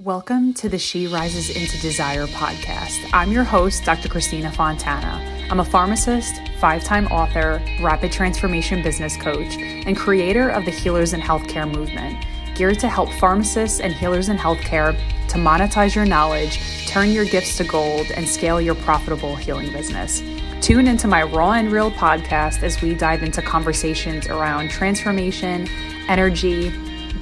Welcome 0.00 0.52
to 0.54 0.68
the 0.68 0.78
She 0.78 1.06
Rises 1.06 1.48
into 1.48 1.80
Desire 1.80 2.26
podcast. 2.26 3.08
I'm 3.14 3.32
your 3.32 3.44
host, 3.44 3.82
Dr. 3.84 4.10
Christina 4.10 4.52
Fontana. 4.52 5.48
I'm 5.50 5.60
a 5.60 5.64
pharmacist, 5.64 6.34
five 6.60 6.84
time 6.84 7.06
author, 7.06 7.62
rapid 7.80 8.12
transformation 8.12 8.82
business 8.82 9.16
coach, 9.16 9.56
and 9.56 9.96
creator 9.96 10.50
of 10.50 10.66
the 10.66 10.70
Healers 10.70 11.14
in 11.14 11.22
Healthcare 11.22 11.66
movement, 11.66 12.22
geared 12.54 12.78
to 12.80 12.90
help 12.90 13.10
pharmacists 13.14 13.80
and 13.80 13.94
healers 13.94 14.28
in 14.28 14.36
healthcare 14.36 14.94
to 15.28 15.38
monetize 15.38 15.94
your 15.94 16.04
knowledge, 16.04 16.86
turn 16.86 17.10
your 17.10 17.24
gifts 17.24 17.56
to 17.56 17.64
gold, 17.64 18.10
and 18.10 18.28
scale 18.28 18.60
your 18.60 18.74
profitable 18.74 19.34
healing 19.34 19.72
business. 19.72 20.22
Tune 20.60 20.88
into 20.88 21.08
my 21.08 21.22
Raw 21.22 21.52
and 21.52 21.72
Real 21.72 21.90
podcast 21.90 22.62
as 22.62 22.82
we 22.82 22.94
dive 22.94 23.22
into 23.22 23.40
conversations 23.40 24.26
around 24.26 24.68
transformation, 24.68 25.66
energy, 26.06 26.70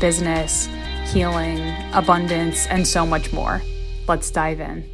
business, 0.00 0.68
healing, 1.14 1.60
abundance, 1.92 2.66
and 2.66 2.84
so 2.84 3.06
much 3.06 3.32
more. 3.32 3.62
Let's 4.08 4.32
dive 4.32 4.58
in. 4.58 4.84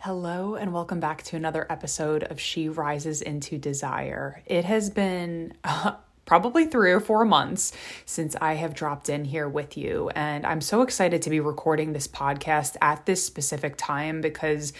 Hello, 0.00 0.56
and 0.56 0.72
welcome 0.72 0.98
back 0.98 1.22
to 1.22 1.36
another 1.36 1.64
episode 1.70 2.24
of 2.24 2.40
She 2.40 2.68
Rises 2.68 3.22
into 3.22 3.56
Desire. 3.56 4.42
It 4.46 4.64
has 4.64 4.90
been 4.90 5.52
uh, 5.62 5.92
probably 6.26 6.66
three 6.66 6.90
or 6.90 6.98
four 6.98 7.24
months 7.24 7.72
since 8.04 8.34
I 8.40 8.54
have 8.54 8.74
dropped 8.74 9.08
in 9.08 9.24
here 9.24 9.48
with 9.48 9.76
you, 9.76 10.10
and 10.16 10.44
I'm 10.44 10.60
so 10.60 10.82
excited 10.82 11.22
to 11.22 11.30
be 11.30 11.38
recording 11.38 11.92
this 11.92 12.08
podcast 12.08 12.76
at 12.82 13.06
this 13.06 13.24
specific 13.24 13.76
time 13.76 14.20
because 14.20 14.72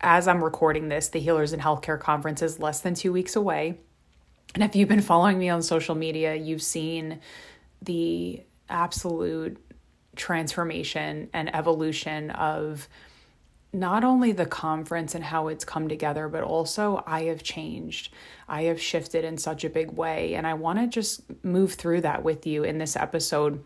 as 0.00 0.28
I'm 0.28 0.44
recording 0.44 0.90
this, 0.90 1.08
the 1.08 1.18
Healers 1.18 1.52
in 1.52 1.58
Healthcare 1.58 1.98
Conference 1.98 2.40
is 2.40 2.60
less 2.60 2.82
than 2.82 2.94
two 2.94 3.12
weeks 3.12 3.34
away. 3.34 3.80
And 4.54 4.62
if 4.62 4.76
you've 4.76 4.88
been 4.88 5.02
following 5.02 5.40
me 5.40 5.48
on 5.48 5.60
social 5.60 5.96
media, 5.96 6.36
you've 6.36 6.62
seen 6.62 7.18
the 7.82 8.44
absolute 8.68 9.58
transformation 10.16 11.28
and 11.32 11.54
evolution 11.54 12.30
of 12.30 12.88
not 13.72 14.04
only 14.04 14.30
the 14.30 14.46
conference 14.46 15.14
and 15.14 15.24
how 15.24 15.48
it's 15.48 15.64
come 15.64 15.88
together, 15.88 16.28
but 16.28 16.44
also 16.44 17.02
I 17.06 17.24
have 17.24 17.42
changed. 17.42 18.12
I 18.48 18.62
have 18.64 18.80
shifted 18.80 19.24
in 19.24 19.36
such 19.36 19.64
a 19.64 19.70
big 19.70 19.90
way. 19.90 20.34
And 20.34 20.46
I 20.46 20.54
want 20.54 20.78
to 20.78 20.86
just 20.86 21.22
move 21.44 21.74
through 21.74 22.02
that 22.02 22.22
with 22.22 22.46
you 22.46 22.62
in 22.62 22.78
this 22.78 22.94
episode 22.94 23.64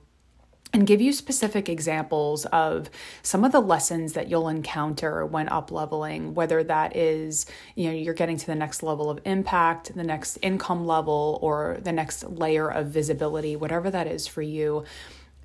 and 0.73 0.87
give 0.87 1.01
you 1.01 1.13
specific 1.13 1.69
examples 1.69 2.45
of 2.47 2.91
some 3.23 3.45
of 3.45 3.53
the 3.53 3.61
lessons 3.61 4.13
that 4.13 4.29
you'll 4.29 4.49
encounter 4.49 5.25
when 5.25 5.49
up 5.49 5.71
leveling 5.71 6.35
whether 6.35 6.63
that 6.63 6.95
is 6.97 7.47
you 7.75 7.89
know 7.89 7.95
you're 7.95 8.15
getting 8.15 8.37
to 8.37 8.47
the 8.47 8.55
next 8.55 8.83
level 8.83 9.09
of 9.11 9.19
impact 9.25 9.95
the 9.95 10.05
next 10.05 10.39
income 10.43 10.87
level 10.87 11.39
or 11.43 11.79
the 11.83 11.93
next 11.93 12.25
layer 12.25 12.71
of 12.71 12.89
visibility 12.89 13.57
whatever 13.57 13.91
that 13.91 14.07
is 14.07 14.27
for 14.27 14.43
you. 14.43 14.85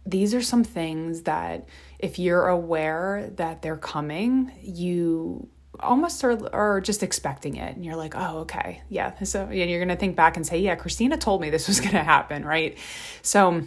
These 0.05 0.33
are 0.33 0.41
some 0.41 0.65
things 0.65 1.21
that 1.21 1.69
if 1.97 2.19
you're 2.19 2.47
aware 2.47 3.31
that 3.37 3.61
they're 3.61 3.77
coming 3.77 4.51
you 4.61 5.47
almost 5.79 6.23
are, 6.23 6.53
are 6.53 6.81
just 6.81 7.01
expecting 7.01 7.55
it. 7.55 7.75
And 7.75 7.85
you're 7.85 7.95
like 7.95 8.13
oh 8.15 8.39
okay. 8.39 8.81
Yeah 8.89 9.13
so 9.23 9.49
you're 9.49 9.79
to 9.89 9.95
think 9.95 10.15
back 10.15 10.35
and 10.35 10.45
say 10.45 10.59
yeah 10.59 10.75
christina 10.75 11.17
told 11.17 11.41
me 11.41 11.49
this 11.49 11.67
was 11.67 11.79
to 11.93 12.03
happen 12.03 12.45
right? 12.45 12.77
So 13.21 13.63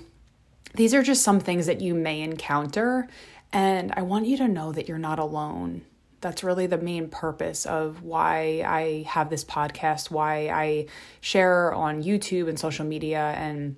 these 0.74 0.94
are 0.94 1.02
just 1.02 1.22
some 1.22 1.40
things 1.40 1.66
that 1.66 1.80
you 1.80 1.94
may 1.94 2.20
encounter. 2.20 3.08
And 3.52 3.92
I 3.96 4.02
want 4.02 4.26
you 4.26 4.36
to 4.38 4.48
know 4.48 4.72
that 4.72 4.88
you're 4.88 4.98
not 4.98 5.18
alone. 5.18 5.82
That's 6.20 6.42
really 6.42 6.66
the 6.66 6.78
main 6.78 7.08
purpose 7.08 7.66
of 7.66 8.02
why 8.02 8.64
I 8.66 9.04
have 9.08 9.30
this 9.30 9.44
podcast, 9.44 10.10
why 10.10 10.48
I 10.48 10.86
share 11.20 11.72
on 11.72 12.02
YouTube 12.02 12.48
and 12.48 12.58
social 12.58 12.84
media 12.84 13.34
and 13.36 13.76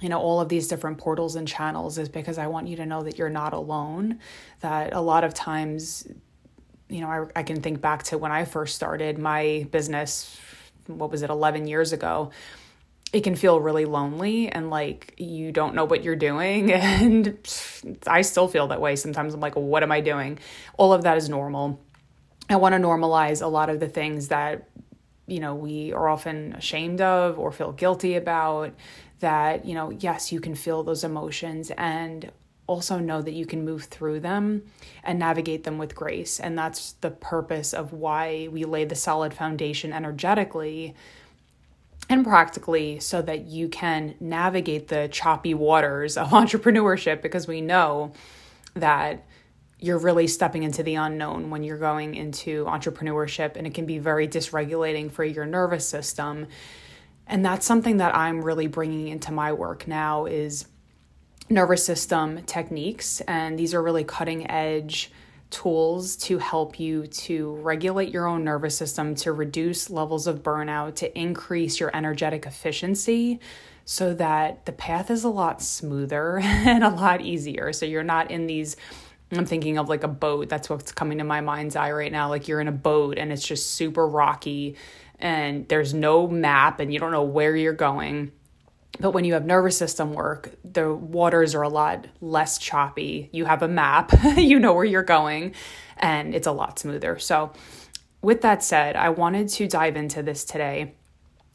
you 0.00 0.08
know 0.08 0.18
all 0.18 0.40
of 0.40 0.48
these 0.48 0.68
different 0.68 0.98
portals 0.98 1.36
and 1.36 1.46
channels 1.46 1.98
is 1.98 2.08
because 2.08 2.38
I 2.38 2.46
want 2.46 2.68
you 2.68 2.76
to 2.76 2.86
know 2.86 3.02
that 3.02 3.18
you're 3.18 3.28
not 3.28 3.52
alone 3.52 4.18
that 4.60 4.94
a 4.94 5.00
lot 5.00 5.24
of 5.24 5.34
times 5.34 6.06
you 6.88 7.00
know 7.00 7.08
I, 7.08 7.40
I 7.40 7.42
can 7.42 7.60
think 7.60 7.80
back 7.80 8.04
to 8.04 8.16
when 8.16 8.32
I 8.32 8.44
first 8.44 8.74
started 8.74 9.18
my 9.18 9.66
business 9.70 10.38
what 10.86 11.10
was 11.10 11.22
it 11.22 11.30
11 11.30 11.66
years 11.66 11.92
ago 11.92 12.30
it 13.12 13.22
can 13.22 13.34
feel 13.34 13.60
really 13.60 13.84
lonely 13.84 14.48
and 14.48 14.70
like 14.70 15.14
you 15.18 15.50
don't 15.50 15.74
know 15.74 15.84
what 15.84 16.04
you're 16.04 16.16
doing. 16.16 16.70
And 17.00 17.38
I 18.06 18.22
still 18.22 18.46
feel 18.48 18.68
that 18.68 18.80
way 18.80 18.96
sometimes. 18.96 19.34
I'm 19.34 19.40
like, 19.40 19.56
what 19.56 19.82
am 19.82 19.90
I 19.90 20.00
doing? 20.00 20.38
All 20.76 20.92
of 20.92 21.02
that 21.02 21.16
is 21.16 21.28
normal. 21.28 21.80
I 22.48 22.56
want 22.56 22.74
to 22.74 22.80
normalize 22.80 23.42
a 23.42 23.46
lot 23.46 23.70
of 23.70 23.80
the 23.80 23.88
things 23.88 24.28
that, 24.28 24.68
you 25.26 25.40
know, 25.40 25.54
we 25.54 25.92
are 25.92 26.08
often 26.08 26.54
ashamed 26.54 27.00
of 27.00 27.38
or 27.38 27.52
feel 27.52 27.72
guilty 27.72 28.16
about. 28.16 28.74
That, 29.20 29.64
you 29.64 29.74
know, 29.74 29.90
yes, 29.90 30.32
you 30.32 30.40
can 30.40 30.54
feel 30.54 30.82
those 30.82 31.04
emotions 31.04 31.70
and 31.76 32.30
also 32.66 32.98
know 32.98 33.20
that 33.20 33.32
you 33.32 33.46
can 33.46 33.64
move 33.64 33.84
through 33.84 34.20
them 34.20 34.62
and 35.02 35.18
navigate 35.18 35.64
them 35.64 35.76
with 35.76 35.94
grace. 35.94 36.38
And 36.38 36.56
that's 36.56 36.92
the 37.00 37.10
purpose 37.10 37.74
of 37.74 37.92
why 37.92 38.48
we 38.50 38.64
lay 38.64 38.84
the 38.84 38.94
solid 38.94 39.34
foundation 39.34 39.92
energetically 39.92 40.94
and 42.10 42.24
practically 42.24 42.98
so 42.98 43.22
that 43.22 43.46
you 43.46 43.68
can 43.68 44.16
navigate 44.18 44.88
the 44.88 45.08
choppy 45.10 45.54
waters 45.54 46.16
of 46.16 46.28
entrepreneurship 46.30 47.22
because 47.22 47.46
we 47.46 47.60
know 47.60 48.12
that 48.74 49.24
you're 49.78 49.98
really 49.98 50.26
stepping 50.26 50.64
into 50.64 50.82
the 50.82 50.96
unknown 50.96 51.48
when 51.48 51.62
you're 51.62 51.78
going 51.78 52.14
into 52.14 52.64
entrepreneurship 52.66 53.56
and 53.56 53.66
it 53.66 53.72
can 53.72 53.86
be 53.86 53.98
very 53.98 54.28
dysregulating 54.28 55.10
for 55.10 55.24
your 55.24 55.46
nervous 55.46 55.88
system. 55.88 56.48
And 57.26 57.44
that's 57.44 57.64
something 57.64 57.98
that 57.98 58.14
i'm 58.14 58.42
really 58.42 58.66
bringing 58.66 59.06
into 59.08 59.32
my 59.32 59.52
work 59.52 59.86
now 59.86 60.26
is 60.26 60.66
nervous 61.48 61.84
system 61.84 62.42
techniques 62.42 63.20
and 63.22 63.58
these 63.58 63.72
are 63.72 63.82
really 63.82 64.04
cutting 64.04 64.50
edge 64.50 65.12
tools 65.50 66.16
to 66.16 66.38
help 66.38 66.78
you 66.78 67.06
to 67.06 67.54
regulate 67.56 68.12
your 68.12 68.26
own 68.26 68.44
nervous 68.44 68.76
system, 68.76 69.14
to 69.16 69.32
reduce 69.32 69.90
levels 69.90 70.26
of 70.26 70.42
burnout, 70.42 70.94
to 70.96 71.18
increase 71.18 71.80
your 71.80 71.94
energetic 71.94 72.46
efficiency 72.46 73.40
so 73.84 74.14
that 74.14 74.64
the 74.66 74.72
path 74.72 75.10
is 75.10 75.24
a 75.24 75.28
lot 75.28 75.60
smoother 75.60 76.38
and 76.42 76.84
a 76.84 76.90
lot 76.90 77.20
easier. 77.20 77.72
So 77.72 77.86
you're 77.86 78.04
not 78.04 78.30
in 78.30 78.46
these 78.46 78.76
I'm 79.32 79.46
thinking 79.46 79.78
of 79.78 79.88
like 79.88 80.02
a 80.02 80.08
boat. 80.08 80.48
That's 80.48 80.68
what's 80.68 80.90
coming 80.90 81.18
to 81.18 81.24
my 81.24 81.40
mind's 81.40 81.76
eye 81.76 81.92
right 81.92 82.10
now. 82.10 82.28
Like 82.28 82.48
you're 82.48 82.60
in 82.60 82.66
a 82.66 82.72
boat 82.72 83.16
and 83.16 83.32
it's 83.32 83.46
just 83.46 83.70
super 83.70 84.06
rocky 84.06 84.76
and 85.20 85.68
there's 85.68 85.94
no 85.94 86.26
map 86.26 86.80
and 86.80 86.92
you 86.92 86.98
don't 86.98 87.12
know 87.12 87.22
where 87.22 87.54
you're 87.54 87.72
going 87.72 88.32
but 89.00 89.12
when 89.12 89.24
you 89.24 89.32
have 89.32 89.46
nervous 89.46 89.78
system 89.78 90.12
work, 90.12 90.50
the 90.62 90.94
waters 90.94 91.54
are 91.54 91.62
a 91.62 91.68
lot 91.68 92.06
less 92.20 92.58
choppy. 92.58 93.30
You 93.32 93.46
have 93.46 93.62
a 93.62 93.68
map, 93.68 94.12
you 94.36 94.58
know 94.58 94.74
where 94.74 94.84
you're 94.84 95.02
going, 95.02 95.54
and 95.96 96.34
it's 96.34 96.46
a 96.46 96.52
lot 96.52 96.78
smoother. 96.78 97.18
So, 97.18 97.52
with 98.22 98.42
that 98.42 98.62
said, 98.62 98.96
I 98.96 99.08
wanted 99.08 99.48
to 99.48 99.66
dive 99.66 99.96
into 99.96 100.22
this 100.22 100.44
today. 100.44 100.94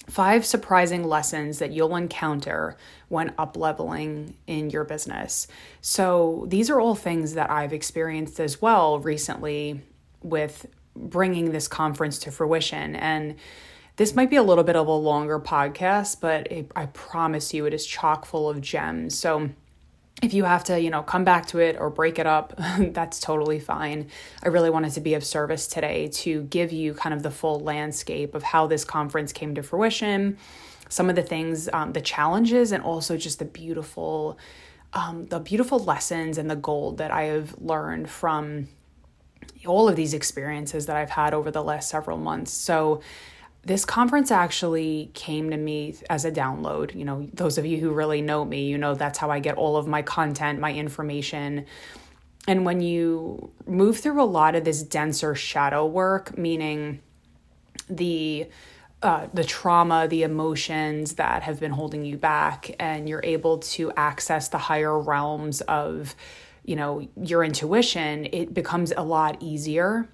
Five 0.10 0.46
surprising 0.46 1.04
lessons 1.04 1.60
that 1.60 1.72
you'll 1.72 1.96
encounter 1.96 2.78
when 3.10 3.36
up 3.38 3.56
leveling 3.56 4.36
in 4.48 4.72
your 4.72 4.84
business. 4.84 5.48
So, 5.82 6.46
these 6.48 6.72
are 6.72 6.80
all 6.80 6.96
things 6.96 7.36
that 7.36 7.52
I've 7.52 7.74
experienced 7.74 8.40
as 8.40 8.60
well 8.60 9.00
recently 9.00 9.82
with 10.24 10.66
bringing 10.96 11.52
this 11.52 11.68
conference 11.68 12.18
to 12.20 12.32
fruition. 12.32 12.96
And 12.96 13.36
this 13.98 14.16
might 14.16 14.30
be 14.30 14.36
a 14.36 14.44
little 14.44 14.64
bit 14.64 14.76
of 14.76 14.88
a 14.88 14.92
longer 14.94 15.40
podcast, 15.40 16.20
but 16.20 16.52
it, 16.52 16.72
I 16.76 16.88
promise 16.88 17.54
you 17.54 17.66
it 17.66 17.74
is 17.74 17.86
chock 17.86 18.26
full 18.26 18.50
of 18.50 18.60
gems. 18.60 19.18
So 19.18 19.50
if 20.22 20.34
you 20.34 20.44
have 20.44 20.64
to, 20.66 20.80
you 20.80 20.90
know, 20.90 21.02
come 21.02 21.24
back 21.24 21.46
to 21.48 21.60
it 21.60 21.78
or 21.80 21.90
break 21.90 22.20
it 22.20 22.28
up, 22.28 22.54
that's 22.80 23.20
totally 23.20 23.60
fine. 23.60 24.10
I 24.44 24.50
really 24.50 24.70
wanted 24.70 24.92
to 24.94 25.02
be 25.02 25.14
of 25.14 25.24
service 25.24 25.68
today 25.68 26.10
to 26.10 26.44
give 26.44 26.72
you 26.72 26.94
kind 26.94 27.14
of 27.14 27.24
the 27.24 27.32
full 27.32 27.60
landscape 27.60 28.36
of 28.36 28.44
how 28.44 28.68
this 28.68 28.84
conference 28.84 29.32
came 29.32 29.56
to 29.56 29.64
fruition, 29.64 30.38
some 30.90 31.10
of 31.10 31.16
the 31.16 31.24
things, 31.24 31.70
um, 31.72 31.94
the 31.94 32.02
challenges, 32.02 32.72
and 32.72 32.84
also 32.84 33.18
just 33.18 33.40
the 33.40 33.46
beautiful, 33.46 34.38
um, 34.94 35.26
the 35.28 35.40
beautiful 35.40 35.80
lessons 35.80 36.38
and 36.38 36.50
the 36.50 36.56
gold 36.56 36.98
that 36.98 37.12
I 37.12 37.24
have 37.24 37.56
learned 37.60 38.10
from 38.10 38.68
all 39.66 39.90
of 39.90 39.96
these 39.96 40.14
experiences 40.14 40.86
that 40.86 40.96
I've 40.96 41.10
had 41.10 41.34
over 41.34 41.50
the 41.50 41.64
last 41.64 41.90
several 41.90 42.18
months. 42.18 42.52
So 42.52 43.02
this 43.66 43.84
conference 43.84 44.30
actually 44.30 45.10
came 45.16 45.50
to 45.50 45.58
me 45.58 45.96
as 46.08 46.24
a 46.24 46.32
download. 46.32 46.94
You 46.94 47.04
know, 47.04 47.28
those 47.34 47.58
of 47.58 47.66
you 47.66 47.80
who 47.80 47.90
really 47.90 48.22
know 48.22 48.46
me, 48.46 48.66
you 48.68 48.78
know 48.78 48.94
that's 48.94 49.18
how 49.18 49.32
I 49.32 49.40
get 49.40 49.58
all 49.58 49.76
of 49.76 49.88
my 49.88 50.04
content, 50.04 50.60
my 50.60 50.72
information. 50.72 51.66
And 52.48 52.64
when 52.64 52.80
you 52.80 53.52
move 53.66 53.98
through 53.98 54.22
a 54.22 54.24
lot 54.26 54.54
of 54.56 54.64
this 54.64 54.84
denser 54.84 55.34
shadow 55.34 55.84
work, 55.84 56.38
meaning 56.38 57.02
the 57.90 58.48
uh, 59.02 59.28
the 59.34 59.44
trauma, 59.44 60.08
the 60.08 60.24
emotions 60.24 61.16
that 61.16 61.44
have 61.44 61.60
been 61.60 61.72
holding 61.72 62.06
you 62.06 62.18
back, 62.18 62.76
and 62.80 63.10
you're 63.10 63.22
able 63.24 63.60
to 63.60 63.92
access 63.98 64.48
the 64.50 64.58
higher 64.58 64.98
realms 64.98 65.62
of, 65.62 66.16
you 66.64 66.76
know, 66.76 67.08
your 67.22 67.44
intuition, 67.44 68.28
it 68.32 68.54
becomes 68.54 68.94
a 68.96 69.04
lot 69.04 69.38
easier 69.42 70.08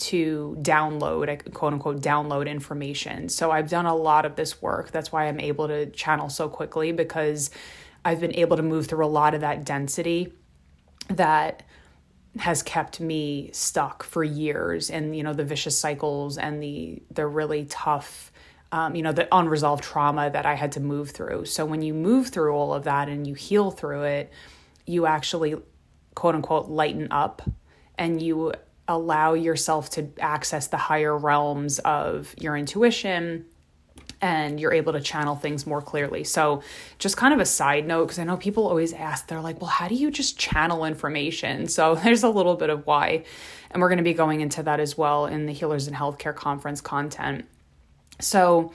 to 0.00 0.56
download, 0.62 1.52
quote 1.52 1.74
unquote, 1.74 2.00
download 2.00 2.48
information. 2.48 3.28
So 3.28 3.50
I've 3.50 3.68
done 3.68 3.86
a 3.86 3.94
lot 3.94 4.24
of 4.24 4.36
this 4.36 4.60
work. 4.62 4.90
That's 4.90 5.12
why 5.12 5.28
I'm 5.28 5.40
able 5.40 5.68
to 5.68 5.86
channel 5.90 6.28
so 6.28 6.48
quickly 6.48 6.92
because 6.92 7.50
I've 8.04 8.20
been 8.20 8.34
able 8.34 8.56
to 8.56 8.62
move 8.62 8.86
through 8.86 9.04
a 9.04 9.08
lot 9.08 9.34
of 9.34 9.42
that 9.42 9.64
density 9.64 10.32
that 11.08 11.62
has 12.38 12.62
kept 12.62 13.00
me 13.00 13.50
stuck 13.52 14.04
for 14.04 14.22
years 14.22 14.88
and 14.88 15.16
you 15.16 15.22
know 15.24 15.32
the 15.32 15.44
vicious 15.44 15.76
cycles 15.76 16.38
and 16.38 16.62
the 16.62 17.02
the 17.10 17.26
really 17.26 17.64
tough 17.64 18.30
um, 18.70 18.94
you 18.94 19.02
know 19.02 19.10
the 19.10 19.26
unresolved 19.36 19.82
trauma 19.82 20.30
that 20.30 20.46
i 20.46 20.54
had 20.54 20.70
to 20.70 20.78
move 20.78 21.10
through 21.10 21.44
so 21.44 21.66
when 21.66 21.82
you 21.82 21.92
move 21.92 22.28
through 22.28 22.52
all 22.52 22.72
of 22.72 22.84
that 22.84 23.08
and 23.08 23.26
you 23.26 23.34
heal 23.34 23.72
through 23.72 24.04
it 24.04 24.30
you 24.86 25.06
actually 25.06 25.56
quote 26.14 26.36
unquote 26.36 26.68
lighten 26.68 27.08
up 27.10 27.42
and 27.98 28.22
you 28.22 28.52
allow 28.90 29.34
yourself 29.34 29.90
to 29.90 30.08
access 30.18 30.66
the 30.66 30.76
higher 30.76 31.16
realms 31.16 31.78
of 31.80 32.34
your 32.38 32.56
intuition 32.56 33.46
and 34.22 34.60
you're 34.60 34.72
able 34.72 34.92
to 34.92 35.00
channel 35.00 35.34
things 35.34 35.66
more 35.66 35.80
clearly. 35.80 36.24
So, 36.24 36.62
just 36.98 37.16
kind 37.16 37.32
of 37.32 37.40
a 37.40 37.46
side 37.46 37.86
note, 37.86 38.06
because 38.06 38.18
I 38.18 38.24
know 38.24 38.36
people 38.36 38.68
always 38.68 38.92
ask, 38.92 39.26
they're 39.26 39.40
like, 39.40 39.60
well, 39.60 39.70
how 39.70 39.88
do 39.88 39.94
you 39.94 40.10
just 40.10 40.38
channel 40.38 40.84
information? 40.84 41.68
So, 41.80 41.94
there's 41.94 42.22
a 42.22 42.28
little 42.28 42.56
bit 42.56 42.68
of 42.68 42.86
why. 42.86 43.24
And 43.70 43.80
we're 43.80 43.88
going 43.88 43.98
to 43.98 44.04
be 44.04 44.12
going 44.12 44.40
into 44.40 44.62
that 44.64 44.80
as 44.80 44.98
well 44.98 45.26
in 45.26 45.46
the 45.46 45.52
Healers 45.52 45.88
in 45.88 45.94
Healthcare 45.94 46.34
conference 46.34 46.80
content. 46.80 47.46
So, 48.20 48.72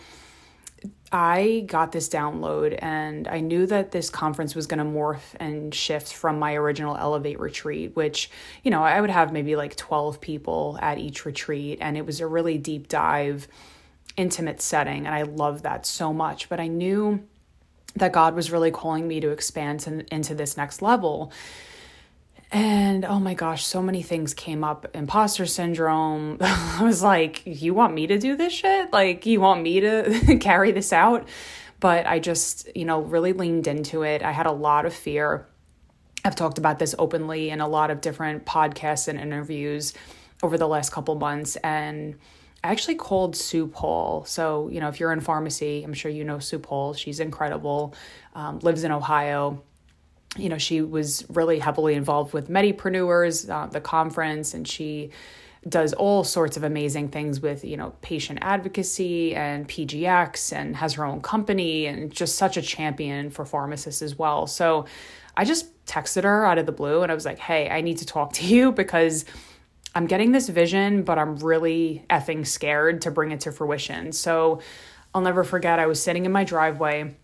I 1.16 1.64
got 1.66 1.94
this 1.94 2.10
download 2.10 2.78
and 2.82 3.26
I 3.30 3.40
knew 3.40 3.66
that 3.68 3.92
this 3.92 4.10
conference 4.10 4.54
was 4.54 4.68
going 4.68 4.80
to 4.80 4.84
morph 4.84 5.34
and 5.40 5.74
shift 5.74 6.12
from 6.12 6.40
my 6.40 6.56
original 6.56 6.98
Elevate 6.98 7.40
retreat, 7.40 7.96
which, 7.96 8.30
you 8.64 8.72
know, 8.72 8.84
I 8.84 9.00
would 9.00 9.10
have 9.10 9.32
maybe 9.32 9.56
like 9.56 9.78
12 9.78 10.20
people 10.20 10.78
at 10.82 10.98
each 10.98 11.24
retreat. 11.26 11.78
And 11.80 11.96
it 11.96 12.06
was 12.06 12.20
a 12.20 12.28
really 12.28 12.58
deep 12.58 12.90
dive, 12.90 13.48
intimate 14.18 14.62
setting. 14.62 15.06
And 15.06 15.16
I 15.16 15.22
love 15.22 15.62
that 15.62 15.86
so 15.86 16.12
much. 16.12 16.50
But 16.50 16.60
I 16.60 16.68
knew 16.68 17.26
that 17.96 18.12
God 18.12 18.36
was 18.36 18.52
really 18.52 18.72
calling 18.72 19.08
me 19.08 19.22
to 19.22 19.30
expand 19.30 19.80
to, 19.82 20.06
into 20.14 20.36
this 20.36 20.58
next 20.58 20.82
level. 20.82 21.32
And 22.52 23.04
oh 23.06 23.20
my 23.20 23.34
gosh, 23.34 23.66
so 23.66 23.82
many 23.82 24.02
things 24.02 24.34
came 24.34 24.64
up. 24.64 24.88
Imposter 24.94 25.46
syndrome. 25.46 26.38
I 26.42 26.82
was 26.84 27.02
like, 27.02 27.42
you 27.46 27.74
want 27.74 27.94
me 27.94 28.08
to 28.08 28.18
do 28.18 28.36
this 28.36 28.54
shit? 28.54 28.94
Like, 28.94 29.26
you 29.26 29.42
want 29.42 29.62
me 29.62 29.80
to 29.82 30.38
carry 30.42 30.72
this 30.72 30.94
out? 30.94 31.28
But 31.80 32.08
I 32.08 32.20
just, 32.20 32.70
you 32.76 32.86
know, 32.86 33.02
really 33.02 33.34
leaned 33.34 33.68
into 33.68 34.04
it. 34.04 34.24
I 34.24 34.32
had 34.32 34.46
a 34.46 34.52
lot 34.52 34.86
of 34.86 34.94
fear. 34.94 35.48
I've 36.24 36.36
talked 36.36 36.58
about 36.58 36.80
this 36.80 36.96
openly 36.98 37.50
in 37.50 37.62
a 37.62 37.68
lot 37.68 37.92
of 37.92 38.02
different 38.02 38.46
podcasts 38.46 39.08
and 39.08 39.20
interviews 39.20 39.94
over 40.42 40.58
the 40.58 40.68
last 40.68 40.92
couple 40.92 41.16
months. 41.16 41.56
And 41.58 42.16
I 42.64 42.70
actually 42.70 42.96
called 42.96 43.36
Sue 43.36 43.68
Paul. 43.68 44.26
So, 44.26 44.70
you 44.70 44.80
know, 44.80 44.88
if 44.88 45.00
you're 45.00 45.12
in 45.12 45.20
pharmacy, 45.20 45.84
I'm 45.84 45.94
sure 45.94 46.10
you 46.10 46.24
know 46.24 46.40
Sue 46.40 46.60
Paul. 46.60 46.94
She's 46.94 47.20
incredible, 47.20 47.94
um, 48.34 48.60
lives 48.60 48.84
in 48.84 48.92
Ohio 48.92 49.62
you 50.36 50.50
know, 50.50 50.58
she 50.58 50.82
was 50.82 51.26
really 51.30 51.60
heavily 51.60 51.96
involved 51.96 52.34
with 52.34 52.50
Medipreneurs, 52.50 53.50
uh, 53.50 53.68
the 53.68 53.82
conference, 53.82 54.54
and 54.54 54.68
she 54.68 55.12
does 55.68 55.94
all 55.94 56.24
sorts 56.24 56.58
of 56.58 56.64
amazing 56.64 57.10
things 57.10 57.42
with, 57.42 57.66
you 57.66 57.76
know, 57.76 57.94
patient 58.02 58.40
advocacy 58.42 59.36
and 59.36 59.68
PGX 59.68 60.54
and 60.54 60.76
has 60.76 60.94
her 60.94 61.06
own 61.06 61.22
company 61.22 61.88
and 61.88 62.12
just 62.12 62.36
such 62.36 62.56
a 62.56 62.62
champion 62.62 63.32
for 63.32 63.46
pharmacists 63.46 64.02
as 64.02 64.18
well. 64.18 64.46
So 64.46 64.86
I 65.36 65.44
just 65.44 65.84
texted 65.86 66.24
her 66.24 66.46
out 66.46 66.60
of 66.60 66.68
the 66.68 66.72
blue 66.72 67.02
and 67.02 67.12
I 67.12 67.16
was 67.16 67.26
like, 67.26 67.40
hey, 67.40 67.70
I 67.70 67.82
need 67.82 67.98
to 67.98 68.06
talk 68.06 68.34
to 68.34 68.46
you 68.46 68.72
because 68.72 69.26
I'm 69.96 70.06
getting 70.06 70.32
this 70.32 70.50
vision, 70.50 71.04
but 71.04 71.18
I'm 71.18 71.38
really 71.38 72.06
effing 72.10 72.46
scared 72.46 73.02
to 73.02 73.12
bring 73.12 73.32
it 73.32 73.40
to 73.42 73.52
fruition. 73.52 74.12
So 74.12 74.60
I'll 75.16 75.22
never 75.22 75.44
forget, 75.44 75.80
I 75.80 75.88
was 75.88 76.04
sitting 76.04 76.26
in 76.26 76.32
my 76.32 76.44
driveway 76.44 77.16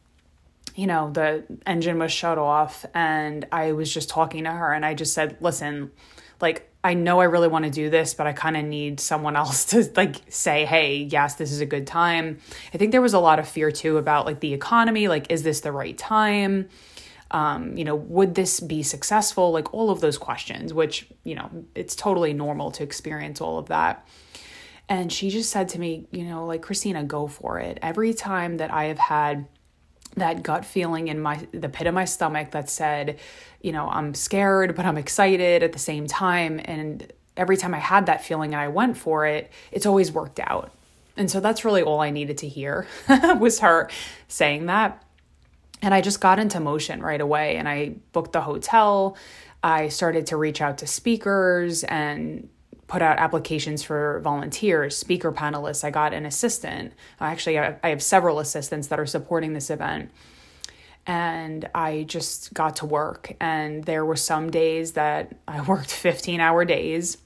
you 0.75 0.88
know, 0.88 1.12
the 1.12 1.44
engine 1.65 2.00
was 2.00 2.12
shut 2.12 2.38
off 2.38 2.85
and 2.94 3.47
I 3.51 3.73
was 3.73 3.94
just 3.94 4.09
talking 4.09 4.45
to 4.45 4.51
her 4.51 4.73
and 4.73 4.85
I 4.85 4.94
just 4.94 5.13
said, 5.13 5.38
listen, 5.41 5.91
like, 6.39 6.68
I 6.83 6.95
know 6.95 7.19
I 7.19 7.25
really 7.25 7.47
want 7.47 7.65
to 7.65 7.71
do 7.71 7.89
this, 7.89 8.13
but 8.15 8.25
I 8.25 8.33
kind 8.33 8.57
of 8.57 8.65
need 8.65 9.00
someone 9.00 9.35
else 9.35 9.65
to 9.65 9.89
like 9.95 10.15
say, 10.29 10.65
hey, 10.65 10.97
yes, 10.97 11.35
this 11.35 11.51
is 11.51 11.62
a 11.62 11.65
good 11.65 11.88
time. 11.88 12.39
I 12.73 12.77
think 12.77 12.91
there 12.91 13.01
was 13.01 13.13
a 13.13 13.19
lot 13.19 13.39
of 13.39 13.47
fear 13.47 13.71
too 13.71 13.97
about 13.97 14.25
like 14.25 14.39
the 14.39 14.53
economy. 14.53 15.07
Like, 15.07 15.31
is 15.31 15.44
this 15.44 15.62
the 15.62 15.71
right 15.71 15.97
time? 15.97 16.69
Um, 17.31 17.77
you 17.77 17.85
know, 17.85 17.95
would 17.95 18.35
this 18.35 18.59
be 18.59 18.83
successful? 18.83 19.51
Like, 19.51 19.74
all 19.74 19.89
of 19.89 20.01
those 20.01 20.17
questions, 20.17 20.74
which, 20.74 21.07
you 21.24 21.35
know, 21.35 21.50
it's 21.75 21.95
totally 21.95 22.33
normal 22.33 22.71
to 22.71 22.83
experience 22.83 23.39
all 23.39 23.57
of 23.57 23.67
that. 23.67 24.06
And 24.89 25.13
she 25.13 25.29
just 25.29 25.50
said 25.50 25.69
to 25.69 25.79
me, 25.79 26.07
you 26.12 26.25
know, 26.25 26.45
like, 26.45 26.62
Christina, 26.62 27.06
go 27.06 27.27
for 27.27 27.57
it. 27.59 27.79
Every 27.81 28.13
time 28.13 28.57
that 28.57 28.69
I 28.69 28.85
have 28.85 29.00
had, 29.00 29.47
that 30.16 30.44
gut 30.44 30.66
feeling 30.66 31.08
in 31.08 31.19
my 31.19 31.48
the 31.52 31.69
pit 31.69 31.88
of 31.88 31.94
my 31.94 32.06
stomach 32.06 32.52
that 32.52 32.69
said, 32.69 33.19
you 33.62 33.72
know, 33.72 33.88
I'm 33.88 34.13
scared 34.13 34.75
but 34.75 34.86
I'm 34.86 34.98
excited 34.98 35.63
at 35.63 35.74
the 35.74 35.80
same 35.80 36.08
time 36.08 36.60
and 36.63 37.12
every 37.38 37.58
time 37.58 37.74
I 37.74 37.80
had 37.80 38.08
that 38.08 38.24
feeling 38.24 38.54
and 38.54 38.62
I 38.62 38.68
went 38.68 38.98
for 38.98 39.25
it, 39.25 39.52
it's 39.72 39.86
always 39.86 40.12
worked 40.12 40.40
out. 40.40 40.72
And 41.18 41.30
so 41.30 41.40
that's 41.40 41.66
really 41.66 41.81
all 41.81 42.00
I 42.00 42.10
needed 42.10 42.40
to 42.40 42.48
hear 42.48 42.88
was 43.40 43.60
her 43.60 43.90
saying 44.28 44.68
that. 44.68 45.04
And 45.81 45.94
I 45.94 46.02
just 46.02 46.22
got 46.22 46.40
into 46.40 46.60
motion 46.60 47.02
right 47.02 47.19
away 47.19 47.58
and 47.58 47.68
I 47.68 47.96
booked 48.12 48.34
the 48.34 48.42
hotel. 48.42 49.18
I 49.63 49.90
started 49.90 50.28
to 50.28 50.38
reach 50.38 50.62
out 50.62 50.80
to 50.80 50.88
speakers 50.88 51.84
and 51.84 52.50
put 52.91 53.01
out 53.01 53.17
applications 53.19 53.81
for 53.81 54.19
volunteers, 54.19 54.97
speaker 54.97 55.31
panelists. 55.31 55.81
I 55.81 55.91
got 55.91 56.13
an 56.13 56.25
assistant. 56.25 56.91
Uh, 57.21 57.23
actually, 57.23 57.57
I 57.57 57.77
have 57.83 58.03
several 58.03 58.39
assistants 58.39 58.88
that 58.88 58.99
are 58.99 59.05
supporting 59.05 59.53
this 59.53 59.69
event. 59.69 60.11
And 61.07 61.69
I 61.73 62.03
just 62.03 62.53
got 62.53 62.75
to 62.77 62.85
work. 62.85 63.33
And 63.39 63.85
there 63.85 64.03
were 64.03 64.17
some 64.17 64.51
days 64.51 64.91
that 64.91 65.33
I 65.47 65.61
worked 65.71 65.89
15 65.89 66.41
hour 66.41 66.65
days, 66.65 67.17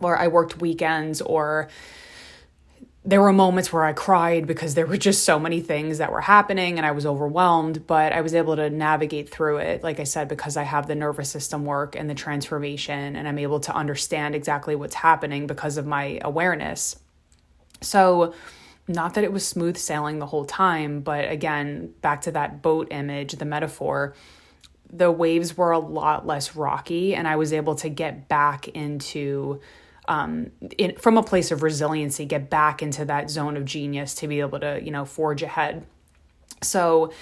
or 0.00 0.16
I 0.16 0.28
worked 0.28 0.60
weekends, 0.60 1.20
or 1.20 1.66
there 3.06 3.22
were 3.22 3.32
moments 3.32 3.72
where 3.72 3.84
I 3.84 3.92
cried 3.92 4.48
because 4.48 4.74
there 4.74 4.84
were 4.84 4.96
just 4.96 5.22
so 5.22 5.38
many 5.38 5.60
things 5.60 5.98
that 5.98 6.10
were 6.10 6.20
happening 6.20 6.76
and 6.76 6.84
I 6.84 6.90
was 6.90 7.06
overwhelmed, 7.06 7.86
but 7.86 8.12
I 8.12 8.20
was 8.20 8.34
able 8.34 8.56
to 8.56 8.68
navigate 8.68 9.30
through 9.30 9.58
it, 9.58 9.84
like 9.84 10.00
I 10.00 10.04
said, 10.04 10.26
because 10.26 10.56
I 10.56 10.64
have 10.64 10.88
the 10.88 10.96
nervous 10.96 11.30
system 11.30 11.64
work 11.64 11.94
and 11.94 12.10
the 12.10 12.16
transformation, 12.16 13.14
and 13.14 13.28
I'm 13.28 13.38
able 13.38 13.60
to 13.60 13.72
understand 13.72 14.34
exactly 14.34 14.74
what's 14.74 14.96
happening 14.96 15.46
because 15.46 15.76
of 15.76 15.86
my 15.86 16.18
awareness. 16.22 16.96
So, 17.80 18.34
not 18.88 19.14
that 19.14 19.24
it 19.24 19.32
was 19.32 19.46
smooth 19.46 19.76
sailing 19.76 20.18
the 20.18 20.26
whole 20.26 20.44
time, 20.44 21.00
but 21.00 21.30
again, 21.30 21.92
back 22.02 22.22
to 22.22 22.32
that 22.32 22.60
boat 22.62 22.88
image, 22.90 23.32
the 23.32 23.44
metaphor, 23.44 24.14
the 24.92 25.10
waves 25.10 25.56
were 25.56 25.72
a 25.72 25.78
lot 25.78 26.26
less 26.26 26.56
rocky, 26.56 27.14
and 27.14 27.28
I 27.28 27.36
was 27.36 27.52
able 27.52 27.76
to 27.76 27.88
get 27.88 28.28
back 28.28 28.68
into 28.68 29.60
um, 30.08 30.50
in, 30.78 30.96
from 30.96 31.16
a 31.16 31.22
place 31.22 31.50
of 31.50 31.62
resiliency, 31.62 32.24
get 32.24 32.48
back 32.50 32.82
into 32.82 33.04
that 33.04 33.30
zone 33.30 33.56
of 33.56 33.64
genius 33.64 34.14
to 34.16 34.28
be 34.28 34.40
able 34.40 34.60
to, 34.60 34.80
you 34.82 34.90
know, 34.90 35.04
forge 35.04 35.42
ahead. 35.42 35.86
So, 36.62 37.12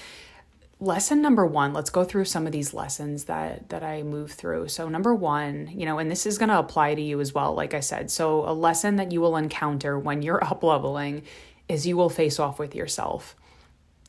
lesson 0.81 1.23
number 1.23 1.47
one 1.47 1.73
let's 1.73 1.89
go 1.89 2.05
through 2.05 2.25
some 2.25 2.47
of 2.47 2.53
these 2.53 2.75
lessons 2.75 3.25
that 3.25 3.69
that 3.71 3.83
i 3.83 4.03
move 4.03 4.33
through. 4.33 4.69
So 4.69 4.89
number 4.89 5.15
one 5.15 5.69
you 5.73 5.87
know 5.87 5.99
and 5.99 6.11
this 6.11 6.27
is 6.27 6.37
going 6.37 6.49
to 6.49 6.59
apply 6.59 6.95
to 6.95 7.01
you 7.01 7.21
as 7.21 7.33
well 7.33 7.55
like 7.55 7.75
i 7.75 7.81
said. 7.81 8.11
So 8.11 8.49
a 8.49 8.53
lesson 8.53 8.97
that 8.97 9.13
you 9.13 9.21
will 9.21 9.37
encounter 9.37 9.99
when 9.99 10.21
you're 10.23 10.43
up 10.51 10.63
leveling 10.63 11.23
is 11.69 11.87
you 11.87 11.97
will 11.97 12.11
face 12.11 12.39
off 12.39 12.59
with 12.59 12.75
yourself. 12.75 13.37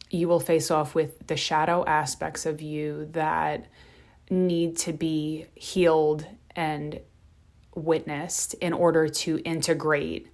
You 0.10 0.28
will 0.28 0.40
face 0.40 0.72
off 0.72 0.96
with 0.96 1.28
the 1.28 1.38
shadow 1.38 1.86
aspects 1.86 2.46
of 2.46 2.62
you 2.62 3.08
that 3.12 3.68
need 4.30 4.78
to 4.78 4.94
be 4.94 5.46
healed 5.56 6.26
and 6.56 7.00
witnessed 7.76 8.54
in 8.56 8.74
order 8.74 9.08
to 9.08 9.40
integrate 9.40 10.28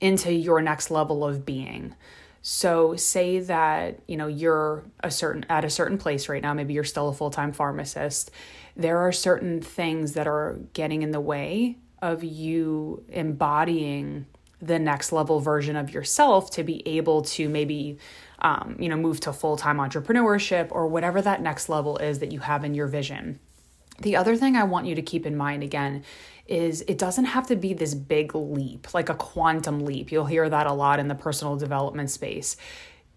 into 0.00 0.32
your 0.32 0.60
next 0.60 0.90
level 0.90 1.24
of 1.24 1.44
being. 1.44 1.94
So 2.40 2.94
say 2.96 3.40
that, 3.40 4.00
you 4.06 4.16
know, 4.16 4.28
you're 4.28 4.84
a 5.02 5.10
certain 5.10 5.44
at 5.48 5.64
a 5.64 5.70
certain 5.70 5.98
place 5.98 6.28
right 6.28 6.42
now, 6.42 6.54
maybe 6.54 6.72
you're 6.72 6.84
still 6.84 7.08
a 7.08 7.12
full-time 7.12 7.52
pharmacist. 7.52 8.30
There 8.76 8.98
are 8.98 9.12
certain 9.12 9.60
things 9.60 10.12
that 10.12 10.28
are 10.28 10.58
getting 10.72 11.02
in 11.02 11.10
the 11.10 11.20
way 11.20 11.78
of 12.00 12.22
you 12.22 13.02
embodying 13.08 14.26
the 14.60 14.78
next 14.78 15.12
level 15.12 15.40
version 15.40 15.76
of 15.76 15.92
yourself 15.92 16.50
to 16.52 16.62
be 16.62 16.86
able 16.86 17.22
to 17.22 17.48
maybe 17.48 17.98
um, 18.40 18.76
you 18.78 18.88
know 18.88 18.96
move 18.96 19.20
to 19.20 19.32
full-time 19.32 19.78
entrepreneurship 19.78 20.68
or 20.70 20.86
whatever 20.86 21.20
that 21.20 21.42
next 21.42 21.68
level 21.68 21.98
is 21.98 22.20
that 22.20 22.32
you 22.32 22.40
have 22.40 22.64
in 22.64 22.74
your 22.74 22.86
vision 22.86 23.38
the 24.00 24.16
other 24.16 24.36
thing 24.36 24.56
I 24.56 24.64
want 24.64 24.86
you 24.86 24.94
to 24.94 25.02
keep 25.02 25.26
in 25.26 25.36
mind 25.36 25.62
again 25.62 26.04
is 26.46 26.82
it 26.82 26.98
doesn't 26.98 27.26
have 27.26 27.46
to 27.48 27.56
be 27.56 27.74
this 27.74 27.94
big 27.94 28.34
leap, 28.34 28.94
like 28.94 29.08
a 29.08 29.14
quantum 29.14 29.84
leap. 29.84 30.10
You'll 30.10 30.26
hear 30.26 30.48
that 30.48 30.66
a 30.66 30.72
lot 30.72 30.98
in 30.98 31.08
the 31.08 31.14
personal 31.14 31.56
development 31.56 32.10
space. 32.10 32.56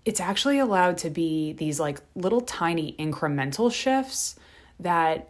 It's 0.04 0.20
actually 0.20 0.60
allowed 0.60 0.98
to 1.00 1.10
be 1.10 1.54
these 1.54 1.80
like 1.80 2.02
little 2.16 2.42
tiny 2.42 2.94
incremental 3.00 3.72
shifts 3.72 4.36
that 4.80 5.30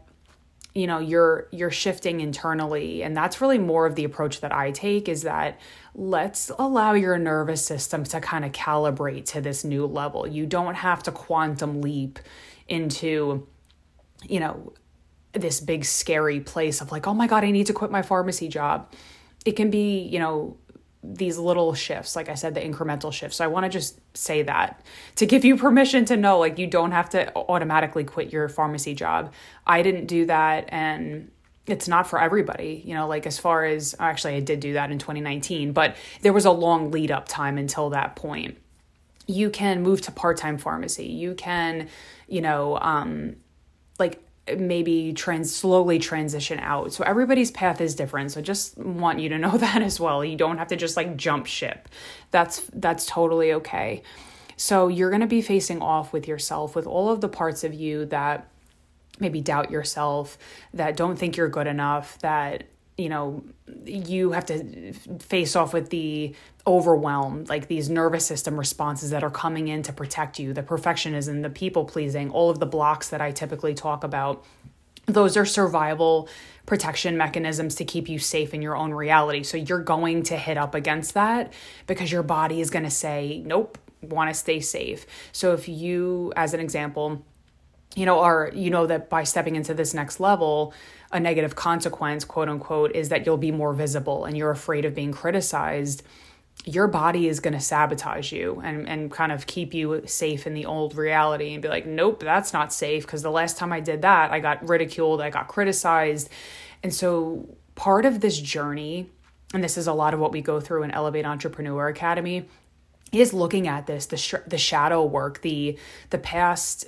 you 0.73 0.87
know 0.87 0.99
you're 0.99 1.47
you're 1.51 1.69
shifting 1.69 2.21
internally 2.21 3.03
and 3.03 3.15
that's 3.15 3.41
really 3.41 3.57
more 3.57 3.85
of 3.85 3.95
the 3.95 4.05
approach 4.05 4.39
that 4.39 4.53
I 4.53 4.71
take 4.71 5.09
is 5.09 5.23
that 5.23 5.59
let's 5.93 6.49
allow 6.57 6.93
your 6.93 7.17
nervous 7.17 7.65
system 7.65 8.05
to 8.05 8.21
kind 8.21 8.45
of 8.45 8.53
calibrate 8.53 9.25
to 9.31 9.41
this 9.41 9.65
new 9.65 9.85
level. 9.85 10.25
You 10.25 10.45
don't 10.45 10.75
have 10.75 11.03
to 11.03 11.11
quantum 11.11 11.81
leap 11.81 12.19
into 12.69 13.45
you 14.29 14.39
know 14.39 14.71
this 15.33 15.59
big 15.59 15.85
scary 15.85 16.39
place 16.39 16.81
of 16.81 16.91
like, 16.91 17.07
oh 17.07 17.13
my 17.13 17.27
God, 17.27 17.43
I 17.43 17.51
need 17.51 17.67
to 17.67 17.73
quit 17.73 17.91
my 17.91 18.01
pharmacy 18.01 18.47
job. 18.47 18.91
It 19.45 19.53
can 19.53 19.69
be, 19.69 19.99
you 19.99 20.19
know, 20.19 20.57
these 21.03 21.37
little 21.37 21.73
shifts, 21.73 22.15
like 22.15 22.29
I 22.29 22.35
said, 22.35 22.53
the 22.53 22.61
incremental 22.61 23.11
shifts. 23.11 23.37
So 23.37 23.43
I 23.43 23.47
want 23.47 23.63
to 23.65 23.69
just 23.69 23.99
say 24.15 24.43
that 24.43 24.85
to 25.15 25.25
give 25.25 25.43
you 25.43 25.57
permission 25.57 26.05
to 26.05 26.17
know, 26.17 26.39
like, 26.39 26.59
you 26.59 26.67
don't 26.67 26.91
have 26.91 27.09
to 27.11 27.35
automatically 27.35 28.03
quit 28.03 28.31
your 28.31 28.49
pharmacy 28.49 28.93
job. 28.93 29.33
I 29.65 29.81
didn't 29.81 30.05
do 30.05 30.25
that. 30.27 30.65
And 30.69 31.31
it's 31.67 31.87
not 31.87 32.07
for 32.07 32.19
everybody, 32.19 32.81
you 32.85 32.93
know, 32.93 33.07
like 33.07 33.25
as 33.25 33.37
far 33.37 33.65
as 33.65 33.95
actually, 33.99 34.35
I 34.35 34.39
did 34.39 34.59
do 34.59 34.73
that 34.73 34.91
in 34.91 34.99
2019, 34.99 35.73
but 35.73 35.95
there 36.21 36.33
was 36.33 36.45
a 36.45 36.51
long 36.51 36.91
lead 36.91 37.11
up 37.11 37.27
time 37.27 37.57
until 37.57 37.91
that 37.91 38.15
point. 38.15 38.57
You 39.27 39.49
can 39.49 39.81
move 39.81 40.01
to 40.01 40.11
part 40.11 40.37
time 40.37 40.57
pharmacy. 40.57 41.05
You 41.05 41.35
can, 41.35 41.87
you 42.27 42.41
know, 42.41 42.77
um, 42.79 43.37
like 43.99 44.21
maybe 44.57 45.13
trans 45.13 45.53
slowly 45.53 45.99
transition 45.99 46.59
out. 46.59 46.93
So 46.93 47.03
everybody's 47.03 47.51
path 47.51 47.79
is 47.79 47.95
different. 47.95 48.31
So 48.31 48.41
just 48.41 48.77
want 48.77 49.19
you 49.19 49.29
to 49.29 49.37
know 49.37 49.57
that 49.57 49.81
as 49.81 49.99
well. 49.99 50.23
You 50.23 50.35
don't 50.35 50.57
have 50.57 50.67
to 50.69 50.75
just 50.75 50.97
like 50.97 51.15
jump 51.15 51.45
ship. 51.45 51.89
That's 52.31 52.61
that's 52.73 53.05
totally 53.05 53.53
okay. 53.53 54.03
So 54.57 54.87
you're 54.89 55.09
going 55.09 55.21
to 55.21 55.27
be 55.27 55.41
facing 55.41 55.81
off 55.81 56.13
with 56.13 56.27
yourself 56.27 56.75
with 56.75 56.85
all 56.85 57.09
of 57.09 57.21
the 57.21 57.29
parts 57.29 57.63
of 57.63 57.73
you 57.73 58.05
that 58.07 58.47
maybe 59.19 59.41
doubt 59.41 59.71
yourself, 59.71 60.37
that 60.73 60.95
don't 60.95 61.17
think 61.17 61.37
you're 61.37 61.49
good 61.49 61.67
enough, 61.67 62.17
that 62.19 62.65
you 62.97 63.09
know 63.09 63.43
you 63.85 64.31
have 64.31 64.45
to 64.45 64.93
face 65.19 65.55
off 65.55 65.73
with 65.73 65.89
the 65.89 66.35
overwhelm 66.67 67.45
like 67.45 67.67
these 67.67 67.89
nervous 67.89 68.25
system 68.25 68.57
responses 68.57 69.09
that 69.09 69.23
are 69.23 69.31
coming 69.31 69.69
in 69.69 69.81
to 69.81 69.93
protect 69.93 70.37
you 70.37 70.53
the 70.53 70.61
perfectionism 70.61 71.41
the 71.41 71.49
people 71.49 71.85
pleasing 71.85 72.29
all 72.29 72.49
of 72.49 72.59
the 72.59 72.65
blocks 72.65 73.09
that 73.09 73.21
i 73.21 73.31
typically 73.31 73.73
talk 73.73 74.03
about. 74.03 74.45
Those 75.07 75.35
are 75.35 75.45
survival 75.45 76.29
protection 76.65 77.17
mechanisms 77.17 77.75
to 77.75 77.85
keep 77.85 78.07
you 78.07 78.19
safe 78.19 78.53
in 78.53 78.61
your 78.61 78.77
own 78.77 78.93
reality. 78.93 79.43
So 79.43 79.57
you're 79.57 79.81
going 79.81 80.23
to 80.23 80.37
hit 80.37 80.57
up 80.57 80.75
against 80.75 81.15
that 81.15 81.53
because 81.87 82.11
your 82.11 82.23
body 82.23 82.61
is 82.61 82.69
going 82.69 82.85
to 82.85 82.91
say 82.91 83.41
nope 83.45 83.77
want 84.01 84.29
to 84.29 84.33
stay 84.33 84.59
safe. 84.59 85.05
So 85.31 85.53
if 85.53 85.67
you 85.67 86.33
as 86.35 86.53
an 86.53 86.59
example 86.59 87.25
you 87.95 88.05
know 88.05 88.19
are 88.19 88.51
you 88.53 88.69
know 88.69 88.87
that 88.87 89.09
by 89.09 89.23
stepping 89.23 89.55
into 89.55 89.73
this 89.73 89.93
next 89.93 90.19
level 90.19 90.73
a 91.11 91.19
negative 91.19 91.55
consequence, 91.55 92.23
quote 92.23 92.49
unquote, 92.49 92.93
is 92.95 93.09
that 93.09 93.25
you'll 93.25 93.37
be 93.37 93.51
more 93.51 93.73
visible 93.73 94.25
and 94.25 94.37
you're 94.37 94.51
afraid 94.51 94.85
of 94.85 94.95
being 94.95 95.11
criticized, 95.11 96.03
your 96.65 96.87
body 96.87 97.27
is 97.27 97.39
going 97.39 97.53
to 97.53 97.59
sabotage 97.59 98.31
you 98.31 98.61
and, 98.63 98.87
and 98.87 99.11
kind 99.11 99.31
of 99.31 99.47
keep 99.47 99.73
you 99.73 100.03
safe 100.05 100.45
in 100.45 100.53
the 100.53 100.65
old 100.65 100.95
reality 100.95 101.53
and 101.53 101.61
be 101.61 101.67
like, 101.67 101.85
nope, 101.85 102.19
that's 102.19 102.53
not 102.53 102.71
safe 102.71 103.05
because 103.05 103.23
the 103.23 103.31
last 103.31 103.57
time 103.57 103.73
I 103.73 103.79
did 103.79 104.03
that, 104.03 104.31
I 104.31 104.39
got 104.39 104.67
ridiculed, 104.67 105.21
I 105.21 105.29
got 105.29 105.47
criticized. 105.47 106.29
And 106.83 106.93
so 106.93 107.57
part 107.75 108.05
of 108.05 108.19
this 108.19 108.39
journey, 108.39 109.09
and 109.53 109.63
this 109.63 109.77
is 109.77 109.87
a 109.87 109.93
lot 109.93 110.13
of 110.13 110.19
what 110.19 110.31
we 110.31 110.41
go 110.41 110.59
through 110.59 110.83
in 110.83 110.91
Elevate 110.91 111.25
Entrepreneur 111.25 111.87
Academy, 111.87 112.45
is 113.11 113.33
looking 113.33 113.67
at 113.67 113.87
this 113.87 114.05
the 114.05 114.17
sh- 114.17 114.35
the 114.47 114.57
shadow 114.57 115.03
work 115.03 115.41
the 115.41 115.77
the 116.11 116.17
past 116.17 116.85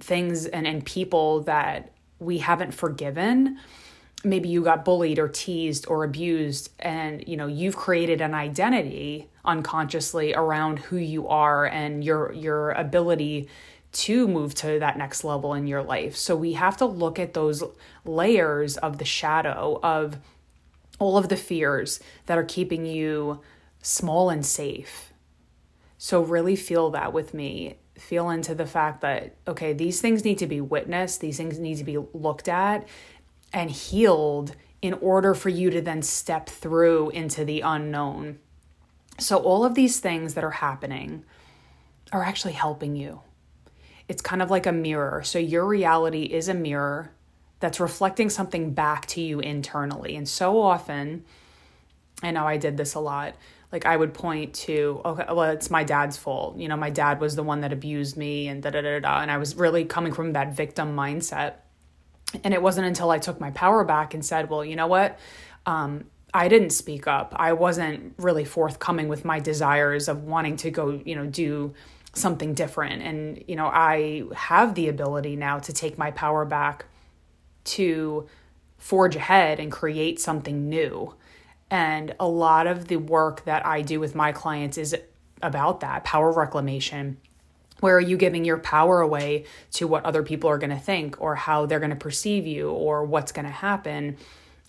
things 0.00 0.44
and 0.46 0.66
and 0.66 0.84
people 0.84 1.40
that 1.44 1.92
we 2.22 2.38
haven't 2.38 2.72
forgiven. 2.72 3.58
Maybe 4.24 4.48
you 4.48 4.62
got 4.62 4.84
bullied 4.84 5.18
or 5.18 5.28
teased 5.28 5.86
or 5.88 6.04
abused 6.04 6.70
and 6.78 7.26
you 7.26 7.36
know 7.36 7.46
you've 7.48 7.76
created 7.76 8.20
an 8.20 8.34
identity 8.34 9.28
unconsciously 9.44 10.32
around 10.34 10.78
who 10.78 10.96
you 10.96 11.26
are 11.28 11.66
and 11.66 12.04
your 12.04 12.32
your 12.32 12.70
ability 12.70 13.48
to 13.92 14.26
move 14.26 14.54
to 14.54 14.78
that 14.78 14.96
next 14.96 15.22
level 15.22 15.54
in 15.54 15.66
your 15.66 15.82
life. 15.82 16.16
So 16.16 16.34
we 16.34 16.54
have 16.54 16.76
to 16.78 16.86
look 16.86 17.18
at 17.18 17.34
those 17.34 17.62
layers 18.04 18.76
of 18.78 18.98
the 18.98 19.04
shadow 19.04 19.78
of 19.82 20.16
all 20.98 21.18
of 21.18 21.28
the 21.28 21.36
fears 21.36 22.00
that 22.26 22.38
are 22.38 22.44
keeping 22.44 22.86
you 22.86 23.40
small 23.82 24.30
and 24.30 24.46
safe. 24.46 25.12
So 25.98 26.22
really 26.22 26.56
feel 26.56 26.90
that 26.90 27.12
with 27.12 27.34
me 27.34 27.76
feel 27.96 28.30
into 28.30 28.54
the 28.54 28.66
fact 28.66 29.00
that, 29.02 29.34
okay, 29.46 29.72
these 29.72 30.00
things 30.00 30.24
need 30.24 30.38
to 30.38 30.46
be 30.46 30.60
witnessed, 30.60 31.20
these 31.20 31.36
things 31.36 31.58
need 31.58 31.76
to 31.78 31.84
be 31.84 31.98
looked 32.12 32.48
at 32.48 32.86
and 33.52 33.70
healed 33.70 34.56
in 34.80 34.94
order 34.94 35.34
for 35.34 35.48
you 35.48 35.70
to 35.70 35.80
then 35.80 36.02
step 36.02 36.48
through 36.48 37.10
into 37.10 37.44
the 37.44 37.60
unknown. 37.60 38.38
So, 39.18 39.38
all 39.38 39.64
of 39.64 39.74
these 39.74 40.00
things 40.00 40.34
that 40.34 40.42
are 40.42 40.50
happening 40.50 41.24
are 42.12 42.24
actually 42.24 42.54
helping 42.54 42.96
you. 42.96 43.20
It's 44.08 44.22
kind 44.22 44.42
of 44.42 44.50
like 44.50 44.66
a 44.66 44.72
mirror. 44.72 45.22
So, 45.22 45.38
your 45.38 45.66
reality 45.66 46.24
is 46.24 46.48
a 46.48 46.54
mirror 46.54 47.12
that's 47.60 47.78
reflecting 47.78 48.28
something 48.28 48.72
back 48.74 49.06
to 49.06 49.20
you 49.20 49.38
internally. 49.38 50.16
And 50.16 50.28
so 50.28 50.60
often, 50.60 51.24
I 52.22 52.30
know 52.30 52.46
I 52.46 52.56
did 52.56 52.76
this 52.76 52.94
a 52.94 53.00
lot 53.00 53.34
like 53.72 53.86
I 53.86 53.96
would 53.96 54.12
point 54.12 54.54
to, 54.54 55.00
okay, 55.04 55.24
well, 55.32 55.50
it's 55.50 55.70
my 55.70 55.82
dad's 55.82 56.18
fault. 56.18 56.58
You 56.58 56.68
know, 56.68 56.76
my 56.76 56.90
dad 56.90 57.20
was 57.20 57.34
the 57.34 57.42
one 57.42 57.62
that 57.62 57.72
abused 57.72 58.18
me 58.18 58.48
and 58.48 58.62
da 58.62 58.70
da 58.70 58.82
da 58.82 59.00
da. 59.00 59.20
And 59.20 59.30
I 59.30 59.38
was 59.38 59.56
really 59.56 59.86
coming 59.86 60.12
from 60.12 60.34
that 60.34 60.54
victim 60.54 60.94
mindset. 60.94 61.54
And 62.44 62.52
it 62.52 62.60
wasn't 62.60 62.86
until 62.86 63.10
I 63.10 63.18
took 63.18 63.40
my 63.40 63.50
power 63.50 63.82
back 63.82 64.12
and 64.12 64.24
said, 64.24 64.50
well, 64.50 64.62
you 64.62 64.76
know 64.76 64.86
what? 64.86 65.18
Um, 65.64 66.04
I 66.34 66.48
didn't 66.48 66.70
speak 66.70 67.06
up. 67.06 67.34
I 67.36 67.54
wasn't 67.54 68.14
really 68.18 68.44
forthcoming 68.44 69.08
with 69.08 69.24
my 69.24 69.40
desires 69.40 70.06
of 70.06 70.24
wanting 70.24 70.56
to 70.58 70.70
go, 70.70 71.00
you 71.04 71.14
know, 71.14 71.26
do 71.26 71.72
something 72.14 72.52
different. 72.52 73.02
And, 73.02 73.42
you 73.48 73.56
know, 73.56 73.66
I 73.66 74.24
have 74.34 74.74
the 74.74 74.88
ability 74.88 75.36
now 75.36 75.58
to 75.60 75.72
take 75.72 75.96
my 75.96 76.10
power 76.10 76.44
back 76.44 76.84
to 77.64 78.28
forge 78.76 79.16
ahead 79.16 79.60
and 79.60 79.72
create 79.72 80.20
something 80.20 80.68
new. 80.68 81.14
And 81.72 82.14
a 82.20 82.28
lot 82.28 82.66
of 82.66 82.88
the 82.88 82.98
work 82.98 83.46
that 83.46 83.64
I 83.64 83.80
do 83.80 83.98
with 83.98 84.14
my 84.14 84.30
clients 84.30 84.76
is 84.76 84.94
about 85.40 85.80
that 85.80 86.04
power 86.04 86.30
reclamation. 86.30 87.16
Where 87.80 87.96
are 87.96 88.00
you 88.00 88.18
giving 88.18 88.44
your 88.44 88.58
power 88.58 89.00
away 89.00 89.46
to 89.72 89.88
what 89.88 90.04
other 90.04 90.22
people 90.22 90.50
are 90.50 90.58
going 90.58 90.68
to 90.70 90.78
think 90.78 91.18
or 91.18 91.34
how 91.34 91.64
they're 91.64 91.80
going 91.80 91.88
to 91.88 91.96
perceive 91.96 92.46
you 92.46 92.70
or 92.70 93.06
what's 93.06 93.32
going 93.32 93.46
to 93.46 93.50
happen? 93.50 94.18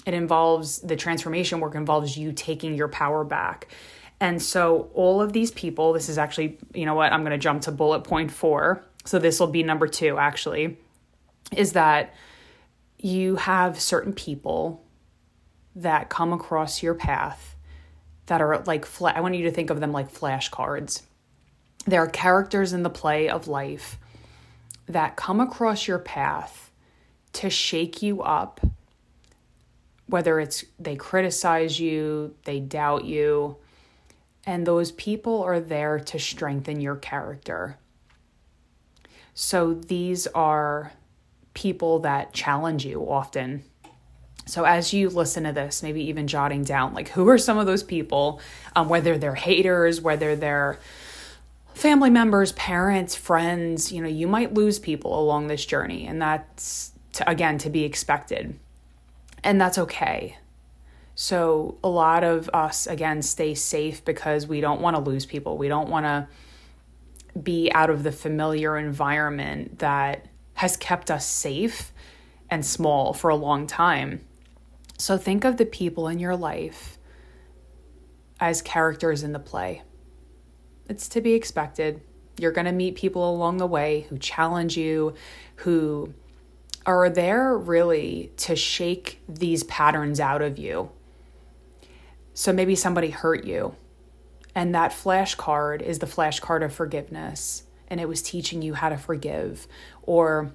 It 0.05 0.13
involves 0.13 0.79
the 0.79 0.95
transformation 0.95 1.59
work, 1.59 1.75
involves 1.75 2.17
you 2.17 2.31
taking 2.31 2.73
your 2.73 2.87
power 2.87 3.25
back. 3.25 3.67
And 4.21 4.41
so, 4.41 4.89
all 4.93 5.21
of 5.21 5.33
these 5.33 5.51
people, 5.51 5.91
this 5.91 6.07
is 6.07 6.17
actually, 6.17 6.57
you 6.73 6.85
know 6.85 6.95
what, 6.95 7.11
I'm 7.11 7.23
going 7.23 7.31
to 7.31 7.37
jump 7.37 7.63
to 7.63 7.71
bullet 7.73 8.05
point 8.05 8.31
four. 8.31 8.81
So, 9.03 9.19
this 9.19 9.41
will 9.41 9.47
be 9.47 9.61
number 9.61 9.87
two, 9.87 10.17
actually, 10.17 10.77
is 11.51 11.73
that 11.73 12.13
you 12.97 13.35
have 13.35 13.81
certain 13.81 14.13
people 14.13 14.82
that 15.75 16.09
come 16.09 16.33
across 16.33 16.83
your 16.83 16.93
path 16.93 17.55
that 18.27 18.41
are 18.41 18.63
like, 18.65 18.87
I 19.01 19.21
want 19.21 19.35
you 19.35 19.43
to 19.43 19.51
think 19.51 19.69
of 19.69 19.79
them 19.79 19.91
like 19.91 20.13
flashcards. 20.13 21.01
There 21.85 22.01
are 22.01 22.07
characters 22.07 22.71
in 22.73 22.83
the 22.83 22.89
play 22.89 23.27
of 23.27 23.47
life 23.47 23.97
that 24.87 25.15
come 25.15 25.39
across 25.39 25.87
your 25.87 25.99
path 25.99 26.71
to 27.33 27.49
shake 27.49 28.01
you 28.01 28.21
up, 28.21 28.61
whether 30.07 30.39
it's 30.39 30.63
they 30.79 30.95
criticize 30.95 31.79
you, 31.79 32.35
they 32.45 32.59
doubt 32.59 33.05
you, 33.05 33.57
and 34.45 34.65
those 34.65 34.91
people 34.91 35.41
are 35.41 35.59
there 35.59 35.99
to 35.99 36.19
strengthen 36.19 36.79
your 36.79 36.95
character. 36.95 37.77
So 39.33 39.73
these 39.73 40.27
are 40.27 40.93
people 41.53 41.99
that 41.99 42.33
challenge 42.33 42.85
you 42.85 43.09
often 43.09 43.63
so, 44.45 44.65
as 44.65 44.93
you 44.93 45.09
listen 45.09 45.45
to 45.45 45.53
this, 45.53 45.81
maybe 45.81 46.03
even 46.09 46.27
jotting 46.27 46.63
down, 46.63 46.93
like 46.93 47.09
who 47.09 47.29
are 47.29 47.37
some 47.37 47.57
of 47.57 47.65
those 47.65 47.83
people, 47.83 48.41
um, 48.75 48.89
whether 48.89 49.17
they're 49.17 49.35
haters, 49.35 50.01
whether 50.01 50.35
they're 50.35 50.79
family 51.73 52.09
members, 52.09 52.51
parents, 52.53 53.15
friends, 53.15 53.91
you 53.91 54.01
know, 54.01 54.07
you 54.07 54.27
might 54.27 54.53
lose 54.53 54.79
people 54.79 55.19
along 55.19 55.47
this 55.47 55.65
journey. 55.65 56.05
And 56.05 56.21
that's, 56.21 56.91
to, 57.13 57.29
again, 57.29 57.57
to 57.59 57.69
be 57.69 57.83
expected. 57.83 58.59
And 59.43 59.59
that's 59.59 59.77
okay. 59.77 60.37
So, 61.15 61.77
a 61.83 61.89
lot 61.89 62.23
of 62.23 62.49
us, 62.53 62.85
again, 62.85 63.21
stay 63.21 63.53
safe 63.53 64.03
because 64.03 64.45
we 64.45 64.61
don't 64.61 64.81
want 64.81 64.95
to 64.97 65.01
lose 65.01 65.25
people. 65.25 65.57
We 65.57 65.69
don't 65.69 65.89
want 65.89 66.05
to 66.05 66.27
be 67.39 67.71
out 67.73 67.89
of 67.89 68.03
the 68.03 68.11
familiar 68.11 68.77
environment 68.77 69.79
that 69.79 70.25
has 70.55 70.75
kept 70.75 71.09
us 71.09 71.25
safe 71.25 71.93
and 72.49 72.65
small 72.65 73.13
for 73.13 73.29
a 73.29 73.35
long 73.35 73.67
time. 73.67 74.21
So 74.97 75.17
think 75.17 75.43
of 75.43 75.57
the 75.57 75.65
people 75.65 76.07
in 76.07 76.19
your 76.19 76.35
life 76.35 76.97
as 78.39 78.61
characters 78.61 79.23
in 79.23 79.33
the 79.33 79.39
play. 79.39 79.81
It's 80.89 81.07
to 81.09 81.21
be 81.21 81.33
expected. 81.33 82.01
You're 82.39 82.51
going 82.51 82.65
to 82.65 82.71
meet 82.71 82.95
people 82.95 83.29
along 83.29 83.57
the 83.57 83.67
way 83.67 84.05
who 84.09 84.17
challenge 84.17 84.77
you, 84.77 85.13
who 85.57 86.13
are 86.85 87.09
there 87.09 87.57
really 87.57 88.31
to 88.37 88.55
shake 88.55 89.21
these 89.29 89.63
patterns 89.63 90.19
out 90.19 90.41
of 90.41 90.57
you. 90.57 90.91
So 92.33 92.51
maybe 92.51 92.75
somebody 92.75 93.11
hurt 93.11 93.45
you, 93.45 93.75
and 94.55 94.73
that 94.73 94.91
flashcard 94.91 95.81
is 95.81 95.99
the 95.99 96.07
flashcard 96.07 96.63
of 96.63 96.73
forgiveness, 96.73 97.63
and 97.87 98.01
it 98.01 98.07
was 98.07 98.21
teaching 98.23 98.61
you 98.61 98.73
how 98.73 98.89
to 98.89 98.97
forgive, 98.97 99.67
or 100.01 100.51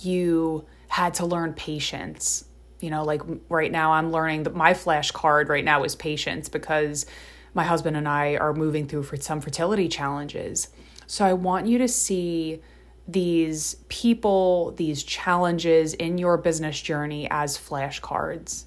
you 0.00 0.66
had 0.88 1.14
to 1.14 1.26
learn 1.26 1.52
patience. 1.54 2.44
You 2.80 2.90
know, 2.90 3.04
like 3.04 3.22
right 3.48 3.72
now, 3.72 3.92
I'm 3.92 4.12
learning 4.12 4.44
that 4.44 4.54
my 4.54 4.74
flash 4.74 5.10
card 5.10 5.48
right 5.48 5.64
now 5.64 5.84
is 5.84 5.96
patience 5.96 6.48
because 6.48 7.06
my 7.54 7.64
husband 7.64 7.96
and 7.96 8.08
I 8.08 8.36
are 8.36 8.54
moving 8.54 8.86
through 8.86 9.02
for 9.04 9.16
some 9.16 9.40
fertility 9.40 9.88
challenges. 9.88 10.68
So 11.06 11.24
I 11.24 11.32
want 11.32 11.66
you 11.66 11.78
to 11.78 11.88
see 11.88 12.60
these 13.08 13.76
people, 13.88 14.72
these 14.76 15.02
challenges 15.02 15.94
in 15.94 16.18
your 16.18 16.36
business 16.36 16.80
journey 16.80 17.26
as 17.30 17.56
flashcards 17.56 18.64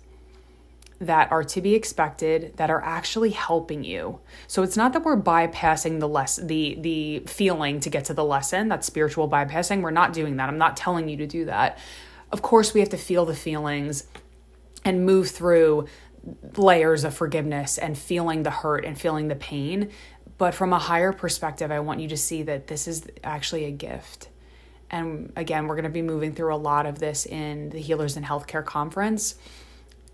that 1.00 1.32
are 1.32 1.44
to 1.44 1.62
be 1.62 1.74
expected 1.74 2.56
that 2.58 2.70
are 2.70 2.84
actually 2.84 3.32
helping 3.32 3.84
you. 3.84 4.20
So 4.48 4.62
it's 4.62 4.78
not 4.78 4.94
that 4.94 5.04
we're 5.04 5.20
bypassing 5.20 6.00
the 6.00 6.08
less 6.08 6.36
the 6.38 6.78
the 6.80 7.20
feeling 7.22 7.80
to 7.82 7.90
get 7.90 8.06
to 8.06 8.14
the 8.14 8.24
lesson, 8.24 8.68
that's 8.68 8.86
spiritual 8.86 9.28
bypassing. 9.28 9.82
We're 9.82 9.92
not 9.92 10.14
doing 10.14 10.38
that. 10.38 10.48
I'm 10.48 10.60
not 10.60 10.78
telling 10.78 11.10
you 11.10 11.18
to 11.18 11.28
do 11.28 11.46
that. 11.46 11.80
Of 12.32 12.42
course, 12.42 12.74
we 12.74 12.80
have 12.80 12.90
to 12.90 12.98
feel 12.98 13.26
the 13.26 13.36
feelings 13.36 14.06
and 14.86 15.06
move 15.06 15.30
through 15.30 15.88
layers 16.56 17.04
of 17.04 17.14
forgiveness 17.14 17.78
and 17.78 17.98
feeling 17.98 18.44
the 18.44 18.52
hurt 18.52 18.86
and 18.86 19.00
feeling 19.00 19.28
the 19.28 19.36
pain. 19.36 19.92
But 20.38 20.56
from 20.56 20.74
a 20.74 20.80
higher 20.80 21.14
perspective, 21.14 21.72
I 21.72 21.80
want 21.82 22.00
you 22.00 22.08
to 22.10 22.18
see 22.18 22.44
that 22.44 22.68
this 22.68 22.88
is 22.88 23.06
actually 23.24 23.66
a 23.66 23.72
gift. 23.72 24.30
And 24.90 25.32
again, 25.36 25.68
we're 25.68 25.76
going 25.76 25.84
to 25.84 25.90
be 25.90 26.02
moving 26.02 26.34
through 26.34 26.54
a 26.54 26.58
lot 26.58 26.86
of 26.86 27.00
this 27.00 27.26
in 27.26 27.70
the 27.70 27.80
Healers 27.80 28.18
in 28.18 28.24
Healthcare 28.24 28.66
Conference. 28.66 29.36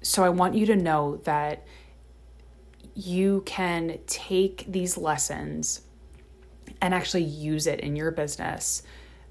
So 0.02 0.24
I 0.24 0.30
want 0.30 0.56
you 0.56 0.66
to 0.68 0.76
know 0.76 1.18
that 1.24 1.66
you 2.94 3.42
can 3.46 4.00
take 4.08 4.66
these 4.68 4.98
lessons 4.98 5.82
and 6.82 6.94
actually 6.94 7.24
use 7.24 7.68
it 7.68 7.80
in 7.80 7.96
your 7.96 8.12
business 8.12 8.84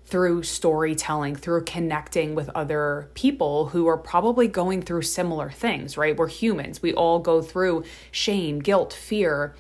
through 0.06 0.44
storytelling, 0.44 1.34
through 1.34 1.64
connecting 1.64 2.34
with 2.34 2.48
other 2.50 3.10
people 3.14 3.66
who 3.66 3.88
are 3.88 3.98
probably 3.98 4.46
going 4.46 4.80
through 4.80 5.02
similar 5.02 5.50
things, 5.50 5.96
right? 5.96 6.16
We're 6.16 6.28
humans. 6.28 6.80
We 6.80 6.94
all 6.94 7.18
go 7.18 7.42
through 7.42 7.84
shame, 8.12 8.60
guilt, 8.60 8.92
fear, 8.92 9.56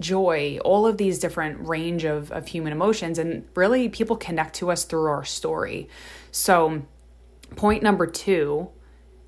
joy, 0.00 0.60
all 0.64 0.86
of 0.86 0.98
these 0.98 1.18
different 1.18 1.66
range 1.66 2.04
of, 2.04 2.30
of 2.30 2.46
human 2.46 2.72
emotions. 2.72 3.18
And 3.18 3.48
really, 3.56 3.88
people 3.88 4.16
connect 4.16 4.54
to 4.56 4.70
us 4.70 4.84
through 4.84 5.06
our 5.06 5.24
story. 5.24 5.88
So, 6.30 6.82
point 7.56 7.82
number 7.82 8.06
two 8.06 8.70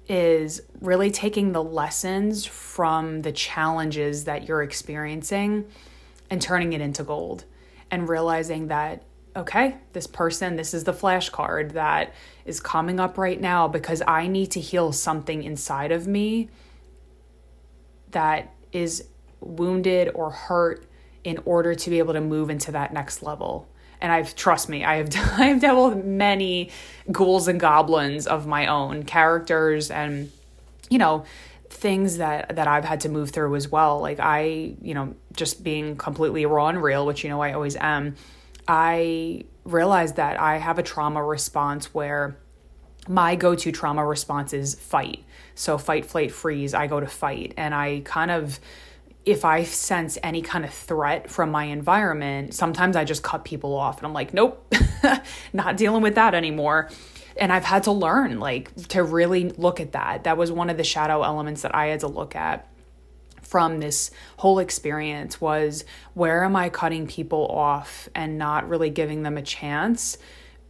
is 0.08 0.60
really 0.80 1.10
taking 1.10 1.50
the 1.50 1.62
lessons 1.62 2.44
from 2.44 3.22
the 3.22 3.32
challenges 3.32 4.24
that 4.24 4.46
you're 4.46 4.62
experiencing 4.62 5.66
and 6.30 6.40
turning 6.40 6.72
it 6.72 6.80
into 6.80 7.02
gold 7.02 7.44
and 7.90 8.08
realizing 8.08 8.68
that 8.68 9.02
okay, 9.37 9.76
this 9.92 10.06
person, 10.06 10.56
this 10.56 10.75
is 10.75 10.84
the 10.84 10.92
flashcard 10.92 11.72
that 11.72 12.14
is 12.44 12.60
coming 12.60 12.99
up 12.99 13.16
right 13.16 13.40
now 13.40 13.68
because 13.68 14.02
I 14.06 14.26
need 14.26 14.52
to 14.52 14.60
heal 14.60 14.92
something 14.92 15.42
inside 15.42 15.92
of 15.92 16.06
me 16.06 16.49
that 18.10 18.52
is 18.72 19.04
wounded 19.40 20.10
or 20.14 20.30
hurt 20.30 20.87
in 21.25 21.38
order 21.44 21.75
to 21.75 21.90
be 21.90 21.99
able 21.99 22.14
to 22.14 22.20
move 22.20 22.50
into 22.50 22.72
that 22.72 22.92
next 22.92 23.22
level. 23.22 23.68
And 24.00 24.10
I've 24.10 24.34
trust 24.34 24.68
me, 24.68 24.84
I 24.84 24.96
have 24.96 25.10
I've 25.38 25.60
dealt 25.60 25.94
with 25.94 26.04
many 26.04 26.70
ghouls 27.12 27.49
and 27.49 27.60
goblins 27.60 28.26
of 28.26 28.46
my 28.46 28.66
own 28.66 29.04
characters 29.04 29.90
and 29.90 30.32
you 30.88 30.99
know 30.99 31.25
things 31.68 32.16
that 32.16 32.56
that 32.56 32.66
I've 32.66 32.84
had 32.84 33.00
to 33.00 33.08
move 33.08 33.30
through 33.30 33.54
as 33.56 33.68
well. 33.68 34.00
Like 34.00 34.18
I, 34.20 34.75
you 34.80 34.94
know, 34.94 35.14
just 35.34 35.62
being 35.62 35.96
completely 35.96 36.46
raw 36.46 36.68
and 36.68 36.82
real, 36.82 37.06
which 37.06 37.22
you 37.22 37.30
know 37.30 37.40
I 37.40 37.52
always 37.52 37.76
am. 37.76 38.16
I 38.70 39.42
realized 39.64 40.14
that 40.16 40.38
I 40.38 40.58
have 40.58 40.78
a 40.78 40.82
trauma 40.84 41.24
response 41.24 41.92
where 41.92 42.38
my 43.08 43.34
go-to 43.34 43.72
trauma 43.72 44.06
response 44.06 44.52
is 44.52 44.76
fight. 44.76 45.24
So 45.56 45.76
fight, 45.76 46.06
flight, 46.06 46.30
freeze. 46.30 46.72
I 46.72 46.86
go 46.86 47.00
to 47.00 47.08
fight, 47.08 47.52
and 47.56 47.74
I 47.74 48.02
kind 48.04 48.30
of 48.30 48.60
if 49.26 49.45
I 49.45 49.64
sense 49.64 50.18
any 50.23 50.40
kind 50.40 50.64
of 50.64 50.73
threat 50.73 51.28
from 51.28 51.50
my 51.50 51.64
environment, 51.64 52.54
sometimes 52.54 52.95
I 52.97 53.04
just 53.04 53.23
cut 53.23 53.45
people 53.45 53.76
off 53.76 53.99
and 53.99 54.06
I'm 54.06 54.14
like, 54.14 54.32
nope, 54.32 54.73
not 55.52 55.76
dealing 55.76 56.00
with 56.00 56.14
that 56.14 56.34
anymore. 56.34 56.88
And 57.36 57.52
I've 57.52 57.64
had 57.64 57.82
to 57.82 57.92
learn, 57.92 58.40
like, 58.40 58.75
to 58.88 59.02
really 59.02 59.50
look 59.50 59.78
at 59.78 59.92
that. 59.92 60.25
That 60.25 60.38
was 60.38 60.50
one 60.50 60.71
of 60.71 60.78
the 60.78 60.84
shadow 60.84 61.23
elements 61.23 61.62
that 61.62 61.75
I 61.75 61.86
had 61.86 62.00
to 62.00 62.08
look 62.08 62.34
at 62.34 62.66
from 63.50 63.80
this 63.80 64.13
whole 64.36 64.60
experience 64.60 65.41
was 65.41 65.84
where 66.15 66.45
am 66.45 66.54
I 66.54 66.69
cutting 66.69 67.08
people 67.08 67.49
off 67.49 68.08
and 68.15 68.39
not 68.39 68.69
really 68.69 68.91
giving 68.91 69.25
them 69.25 69.36
a 69.36 69.43
chance 69.43 70.19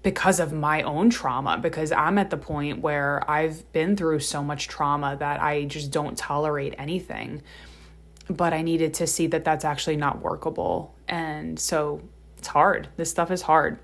because 0.02 0.40
of 0.40 0.54
my 0.54 0.80
own 0.80 1.10
trauma 1.10 1.58
because 1.58 1.92
I'm 1.92 2.16
at 2.16 2.30
the 2.30 2.38
point 2.38 2.80
where 2.80 3.22
I've 3.30 3.70
been 3.72 3.96
through 3.96 4.20
so 4.20 4.42
much 4.42 4.66
trauma 4.66 5.14
that 5.18 5.42
I 5.42 5.66
just 5.66 5.90
don't 5.90 6.16
tolerate 6.16 6.74
anything 6.78 7.42
but 8.30 8.52
I 8.54 8.62
needed 8.62 8.94
to 8.94 9.06
see 9.06 9.26
that 9.26 9.44
that's 9.44 9.64
actually 9.64 9.96
not 9.96 10.22
workable. 10.22 10.94
And 11.08 11.58
so 11.58 12.00
it's 12.38 12.48
hard. 12.48 12.88
This 12.96 13.10
stuff 13.10 13.30
is 13.30 13.42
hard. 13.42 13.78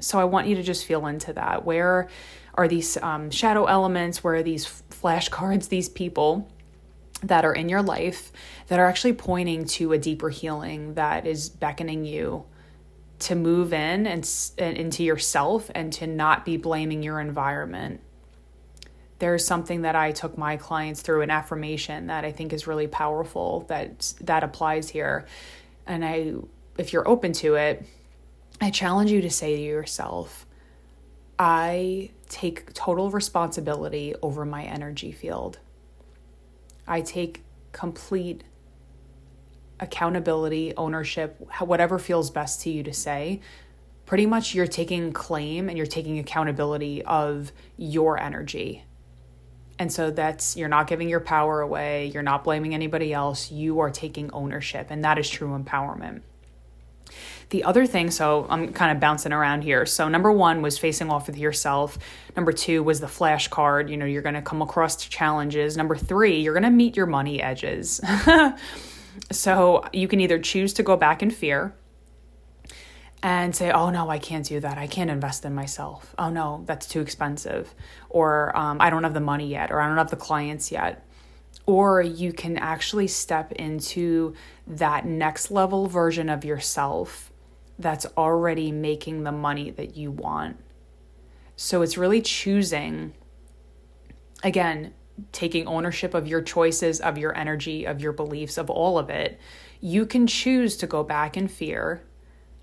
So 0.00 0.18
I 0.18 0.24
want 0.24 0.46
you 0.46 0.54
to 0.56 0.62
just 0.62 0.84
feel 0.84 1.06
into 1.06 1.32
that. 1.32 1.64
Where 1.64 2.08
are 2.54 2.68
these 2.68 2.96
um, 2.98 3.30
shadow 3.30 3.64
elements? 3.64 4.22
Where 4.22 4.34
are 4.34 4.42
these 4.42 4.66
flashcards, 4.90 5.68
these 5.68 5.88
people 5.88 6.48
that 7.22 7.44
are 7.44 7.52
in 7.52 7.68
your 7.68 7.82
life 7.82 8.32
that 8.68 8.78
are 8.78 8.86
actually 8.86 9.12
pointing 9.12 9.64
to 9.64 9.92
a 9.92 9.98
deeper 9.98 10.30
healing 10.30 10.94
that 10.94 11.26
is 11.26 11.48
beckoning 11.48 12.04
you 12.04 12.44
to 13.18 13.34
move 13.34 13.72
in 13.72 14.06
and, 14.06 14.28
and 14.56 14.76
into 14.76 15.04
yourself 15.04 15.70
and 15.74 15.92
to 15.92 16.06
not 16.06 16.44
be 16.44 16.56
blaming 16.56 17.02
your 17.02 17.20
environment 17.20 18.00
there's 19.20 19.44
something 19.44 19.82
that 19.82 19.94
I 19.94 20.12
took 20.12 20.36
my 20.36 20.56
clients 20.56 21.02
through 21.02 21.20
an 21.20 21.30
affirmation 21.30 22.08
that 22.08 22.24
I 22.24 22.32
think 22.32 22.52
is 22.52 22.66
really 22.66 22.88
powerful 22.88 23.66
that 23.68 24.14
that 24.22 24.42
applies 24.42 24.88
here. 24.88 25.26
And 25.86 26.04
I 26.04 26.34
if 26.76 26.92
you're 26.92 27.06
open 27.06 27.32
to 27.34 27.54
it, 27.54 27.86
I 28.60 28.70
challenge 28.70 29.12
you 29.12 29.20
to 29.20 29.30
say 29.30 29.56
to 29.56 29.62
yourself, 29.62 30.46
I 31.38 32.10
take 32.28 32.72
total 32.72 33.10
responsibility 33.10 34.14
over 34.22 34.44
my 34.44 34.64
energy 34.64 35.12
field. 35.12 35.58
I 36.90 37.00
take 37.00 37.42
complete 37.72 38.44
accountability, 39.80 40.74
ownership, 40.76 41.40
whatever 41.60 41.98
feels 41.98 42.30
best 42.30 42.60
to 42.62 42.70
you 42.70 42.82
to 42.82 42.92
say. 42.92 43.40
Pretty 44.04 44.26
much 44.26 44.54
you're 44.54 44.66
taking 44.66 45.12
claim 45.12 45.70
and 45.70 45.78
you're 45.78 45.86
taking 45.86 46.18
accountability 46.18 47.02
of 47.02 47.52
your 47.78 48.20
energy 48.20 48.84
and 49.80 49.90
so 49.90 50.10
that's, 50.10 50.58
you're 50.58 50.68
not 50.68 50.88
giving 50.88 51.08
your 51.08 51.20
power 51.20 51.62
away, 51.62 52.10
you're 52.12 52.22
not 52.22 52.44
blaming 52.44 52.74
anybody 52.74 53.14
else, 53.14 53.50
you 53.50 53.80
are 53.80 53.88
taking 53.88 54.30
ownership, 54.30 54.88
and 54.90 55.02
that 55.04 55.16
is 55.18 55.28
true 55.28 55.58
empowerment. 55.58 56.20
The 57.50 57.64
other 57.64 57.84
thing, 57.84 58.12
so 58.12 58.46
I'm 58.48 58.72
kind 58.72 58.92
of 58.92 59.00
bouncing 59.00 59.32
around 59.32 59.62
here. 59.62 59.84
So, 59.84 60.08
number 60.08 60.30
one 60.30 60.62
was 60.62 60.78
facing 60.78 61.10
off 61.10 61.26
with 61.26 61.36
yourself. 61.36 61.98
Number 62.36 62.52
two 62.52 62.84
was 62.84 63.00
the 63.00 63.08
flashcard. 63.08 63.90
You 63.90 63.96
know, 63.96 64.06
you're 64.06 64.22
going 64.22 64.36
to 64.36 64.42
come 64.42 64.62
across 64.62 64.96
challenges. 64.96 65.76
Number 65.76 65.96
three, 65.96 66.40
you're 66.40 66.54
going 66.54 66.62
to 66.62 66.70
meet 66.70 66.96
your 66.96 67.06
money 67.06 67.42
edges. 67.42 68.00
so, 69.32 69.84
you 69.92 70.06
can 70.06 70.20
either 70.20 70.38
choose 70.38 70.72
to 70.74 70.84
go 70.84 70.96
back 70.96 71.24
in 71.24 71.30
fear 71.30 71.74
and 73.22 73.54
say, 73.54 73.70
oh 73.70 73.90
no, 73.90 74.08
I 74.08 74.18
can't 74.18 74.46
do 74.46 74.60
that. 74.60 74.78
I 74.78 74.86
can't 74.86 75.10
invest 75.10 75.44
in 75.44 75.54
myself. 75.54 76.14
Oh 76.18 76.30
no, 76.30 76.62
that's 76.66 76.86
too 76.86 77.00
expensive. 77.00 77.74
Or 78.08 78.56
um, 78.56 78.78
I 78.80 78.90
don't 78.90 79.02
have 79.02 79.14
the 79.14 79.20
money 79.20 79.48
yet, 79.48 79.70
or 79.70 79.80
I 79.80 79.88
don't 79.88 79.98
have 79.98 80.10
the 80.10 80.16
clients 80.16 80.72
yet. 80.72 81.06
Or 81.66 82.00
you 82.00 82.32
can 82.32 82.56
actually 82.56 83.08
step 83.08 83.52
into 83.52 84.34
that 84.66 85.04
next 85.04 85.50
level 85.50 85.86
version 85.86 86.30
of 86.30 86.44
yourself 86.44 87.29
that's 87.80 88.06
already 88.16 88.70
making 88.72 89.24
the 89.24 89.32
money 89.32 89.70
that 89.70 89.96
you 89.96 90.10
want. 90.10 90.58
So 91.56 91.82
it's 91.82 91.98
really 91.98 92.22
choosing, 92.22 93.14
again, 94.42 94.94
taking 95.32 95.66
ownership 95.66 96.14
of 96.14 96.26
your 96.26 96.42
choices, 96.42 97.00
of 97.00 97.18
your 97.18 97.36
energy, 97.36 97.84
of 97.84 98.00
your 98.00 98.12
beliefs, 98.12 98.58
of 98.58 98.70
all 98.70 98.98
of 98.98 99.10
it. 99.10 99.38
You 99.80 100.06
can 100.06 100.26
choose 100.26 100.76
to 100.78 100.86
go 100.86 101.02
back 101.02 101.36
in 101.36 101.48
fear 101.48 102.02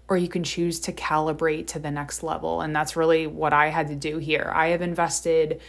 or 0.10 0.18
you 0.18 0.28
can 0.28 0.44
choose 0.44 0.80
to 0.82 0.94
calibrate 0.94 1.68
to 1.68 1.80
the 1.80 1.92
next 1.92 2.24
level. 2.24 2.62
And 2.62 2.76
that's 2.76 2.96
really 2.96 3.28
what 3.28 3.54
I 3.54 3.68
had 3.68 3.88
to 3.88 3.96
do 3.96 4.18
here. 4.18 4.52
I 4.56 4.68
have 4.68 4.82
invested 4.82 5.62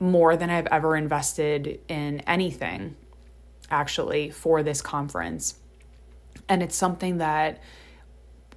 more 0.00 0.36
than 0.36 0.48
I've 0.50 0.66
ever 0.68 0.96
invested 0.96 1.80
in 1.88 2.20
anything, 2.20 2.96
actually, 3.70 4.30
for 4.30 4.62
this 4.62 4.80
conference. 4.80 5.56
And 6.48 6.62
it's 6.62 6.76
something 6.76 7.18
that, 7.18 7.60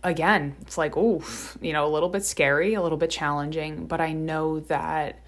again, 0.04 0.56
it's 0.62 0.78
like, 0.78 0.98
oof, 0.98 1.58
you 1.62 1.74
know, 1.74 1.86
a 1.86 1.90
little 1.90 2.10
bit 2.10 2.24
scary, 2.24 2.74
a 2.74 2.82
little 2.82 2.98
bit 2.98 3.10
challenging, 3.10 3.86
but 3.86 4.02
I 4.02 4.14
know 4.14 4.60
that 4.62 5.20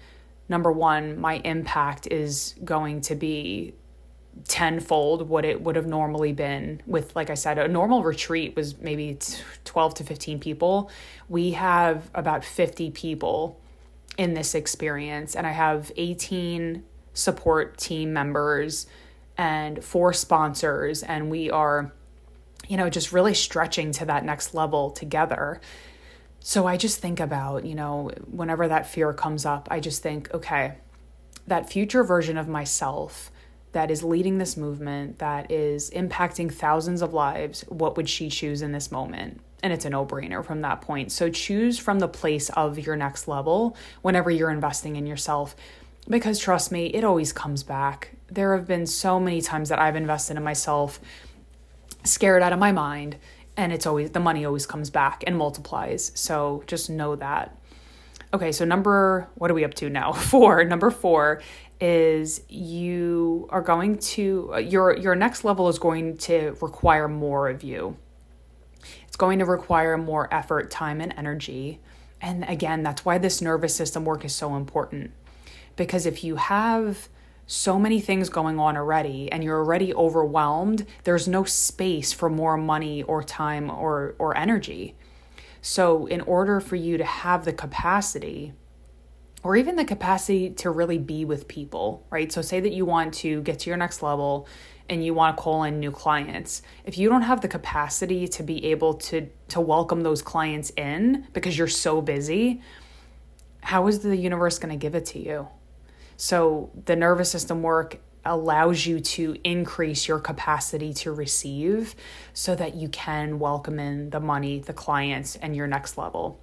number 0.48 0.72
one, 0.72 1.18
my 1.20 1.36
impact 1.44 2.08
is 2.10 2.54
going 2.64 3.00
to 3.02 3.14
be 3.14 3.74
tenfold 4.48 5.28
what 5.28 5.44
it 5.44 5.62
would 5.62 5.76
have 5.76 5.86
normally 5.86 6.32
been 6.32 6.82
with 6.88 7.14
like 7.14 7.30
i 7.30 7.34
said 7.34 7.56
a 7.56 7.68
normal 7.68 8.02
retreat 8.02 8.56
was 8.56 8.76
maybe 8.80 9.16
12 9.64 9.94
to 9.94 10.02
15 10.02 10.40
people 10.40 10.90
we 11.28 11.52
have 11.52 12.10
about 12.16 12.44
50 12.44 12.90
people 12.90 13.60
in 14.16 14.34
this 14.34 14.54
experience. 14.54 15.34
And 15.34 15.46
I 15.46 15.52
have 15.52 15.92
18 15.96 16.84
support 17.12 17.76
team 17.78 18.12
members 18.12 18.86
and 19.36 19.82
four 19.82 20.12
sponsors, 20.12 21.02
and 21.02 21.30
we 21.30 21.50
are, 21.50 21.92
you 22.68 22.76
know, 22.76 22.88
just 22.88 23.12
really 23.12 23.34
stretching 23.34 23.92
to 23.92 24.06
that 24.06 24.24
next 24.24 24.54
level 24.54 24.90
together. 24.90 25.60
So 26.40 26.66
I 26.66 26.76
just 26.76 27.00
think 27.00 27.20
about, 27.20 27.64
you 27.64 27.74
know, 27.74 28.10
whenever 28.30 28.68
that 28.68 28.86
fear 28.86 29.12
comes 29.12 29.46
up, 29.46 29.68
I 29.70 29.80
just 29.80 30.02
think, 30.02 30.32
okay, 30.34 30.74
that 31.46 31.70
future 31.70 32.04
version 32.04 32.36
of 32.36 32.48
myself 32.48 33.30
that 33.72 33.90
is 33.90 34.02
leading 34.02 34.38
this 34.38 34.56
movement, 34.56 35.18
that 35.18 35.50
is 35.50 35.90
impacting 35.90 36.52
thousands 36.52 37.02
of 37.02 37.12
lives, 37.12 37.62
what 37.68 37.96
would 37.96 38.08
she 38.08 38.28
choose 38.28 38.62
in 38.62 38.72
this 38.72 38.92
moment? 38.92 39.40
And 39.62 39.72
it's 39.72 39.84
a 39.84 39.90
no 39.90 40.06
brainer 40.06 40.44
from 40.44 40.60
that 40.60 40.80
point. 40.80 41.10
So 41.10 41.30
choose 41.30 41.78
from 41.78 41.98
the 41.98 42.08
place 42.08 42.50
of 42.50 42.78
your 42.78 42.96
next 42.96 43.26
level 43.26 43.76
whenever 44.02 44.30
you're 44.30 44.50
investing 44.50 44.96
in 44.96 45.06
yourself. 45.06 45.56
Because 46.08 46.38
trust 46.38 46.70
me, 46.70 46.86
it 46.86 47.02
always 47.02 47.32
comes 47.32 47.62
back. 47.62 48.10
There 48.30 48.54
have 48.56 48.66
been 48.66 48.86
so 48.86 49.18
many 49.18 49.40
times 49.40 49.70
that 49.70 49.78
I've 49.78 49.96
invested 49.96 50.36
in 50.36 50.44
myself, 50.44 51.00
scared 52.04 52.42
out 52.42 52.52
of 52.52 52.58
my 52.58 52.72
mind, 52.72 53.16
and 53.56 53.72
it's 53.72 53.86
always 53.86 54.10
the 54.10 54.20
money 54.20 54.44
always 54.44 54.66
comes 54.66 54.90
back 54.90 55.24
and 55.26 55.36
multiplies. 55.36 56.12
So 56.14 56.62
just 56.66 56.90
know 56.90 57.16
that. 57.16 57.56
Okay, 58.32 58.50
so 58.52 58.64
number, 58.64 59.28
what 59.36 59.50
are 59.50 59.54
we 59.54 59.64
up 59.64 59.74
to 59.74 59.88
now? 59.88 60.12
Four. 60.30 60.64
Number 60.64 60.90
four 60.90 61.40
is 61.80 62.42
you 62.48 63.46
are 63.50 63.60
going 63.60 63.98
to 63.98 64.54
your 64.60 64.96
your 64.96 65.14
next 65.14 65.44
level 65.44 65.68
is 65.68 65.78
going 65.78 66.16
to 66.16 66.56
require 66.60 67.08
more 67.08 67.48
of 67.48 67.62
you. 67.62 67.96
It's 69.06 69.16
going 69.16 69.38
to 69.38 69.44
require 69.44 69.96
more 69.96 70.32
effort, 70.32 70.70
time 70.70 71.00
and 71.00 71.14
energy. 71.16 71.80
And 72.20 72.44
again, 72.44 72.82
that's 72.82 73.04
why 73.04 73.18
this 73.18 73.40
nervous 73.40 73.74
system 73.74 74.04
work 74.04 74.24
is 74.24 74.34
so 74.34 74.56
important. 74.56 75.12
Because 75.76 76.06
if 76.06 76.24
you 76.24 76.36
have 76.36 77.08
so 77.46 77.78
many 77.78 78.00
things 78.00 78.28
going 78.28 78.58
on 78.58 78.76
already 78.76 79.30
and 79.30 79.44
you're 79.44 79.58
already 79.58 79.92
overwhelmed, 79.94 80.86
there's 81.04 81.28
no 81.28 81.44
space 81.44 82.12
for 82.12 82.30
more 82.30 82.56
money 82.56 83.02
or 83.02 83.22
time 83.22 83.70
or 83.70 84.14
or 84.18 84.36
energy. 84.36 84.96
So 85.60 86.06
in 86.06 86.20
order 86.22 86.60
for 86.60 86.76
you 86.76 86.98
to 86.98 87.04
have 87.04 87.44
the 87.44 87.52
capacity 87.52 88.52
or 89.44 89.56
even 89.56 89.76
the 89.76 89.84
capacity 89.84 90.50
to 90.50 90.70
really 90.70 90.98
be 90.98 91.26
with 91.26 91.46
people, 91.46 92.04
right? 92.10 92.32
So, 92.32 92.40
say 92.40 92.60
that 92.60 92.72
you 92.72 92.86
want 92.86 93.12
to 93.14 93.42
get 93.42 93.60
to 93.60 93.70
your 93.70 93.76
next 93.76 94.02
level 94.02 94.48
and 94.88 95.04
you 95.04 95.14
want 95.14 95.36
to 95.36 95.42
call 95.42 95.64
in 95.64 95.78
new 95.78 95.90
clients. 95.90 96.62
If 96.84 96.98
you 96.98 97.08
don't 97.08 97.22
have 97.22 97.42
the 97.42 97.48
capacity 97.48 98.26
to 98.28 98.42
be 98.42 98.64
able 98.66 98.94
to 98.94 99.28
to 99.48 99.60
welcome 99.60 100.00
those 100.00 100.22
clients 100.22 100.70
in 100.76 101.26
because 101.34 101.56
you're 101.56 101.68
so 101.68 102.00
busy, 102.00 102.62
how 103.60 103.86
is 103.86 104.00
the 104.00 104.16
universe 104.16 104.58
going 104.58 104.72
to 104.72 104.80
give 104.80 104.94
it 104.94 105.04
to 105.06 105.18
you? 105.18 105.48
So, 106.16 106.70
the 106.84 106.96
nervous 106.96 107.30
system 107.30 107.62
work 107.62 107.98
allows 108.24 108.86
you 108.86 109.00
to 109.00 109.36
increase 109.44 110.08
your 110.08 110.18
capacity 110.18 110.94
to 110.94 111.12
receive 111.12 111.94
so 112.32 112.54
that 112.54 112.74
you 112.74 112.88
can 112.88 113.38
welcome 113.38 113.78
in 113.78 114.10
the 114.10 114.20
money, 114.20 114.60
the 114.60 114.72
clients, 114.72 115.36
and 115.36 115.54
your 115.54 115.66
next 115.66 115.98
level. 115.98 116.40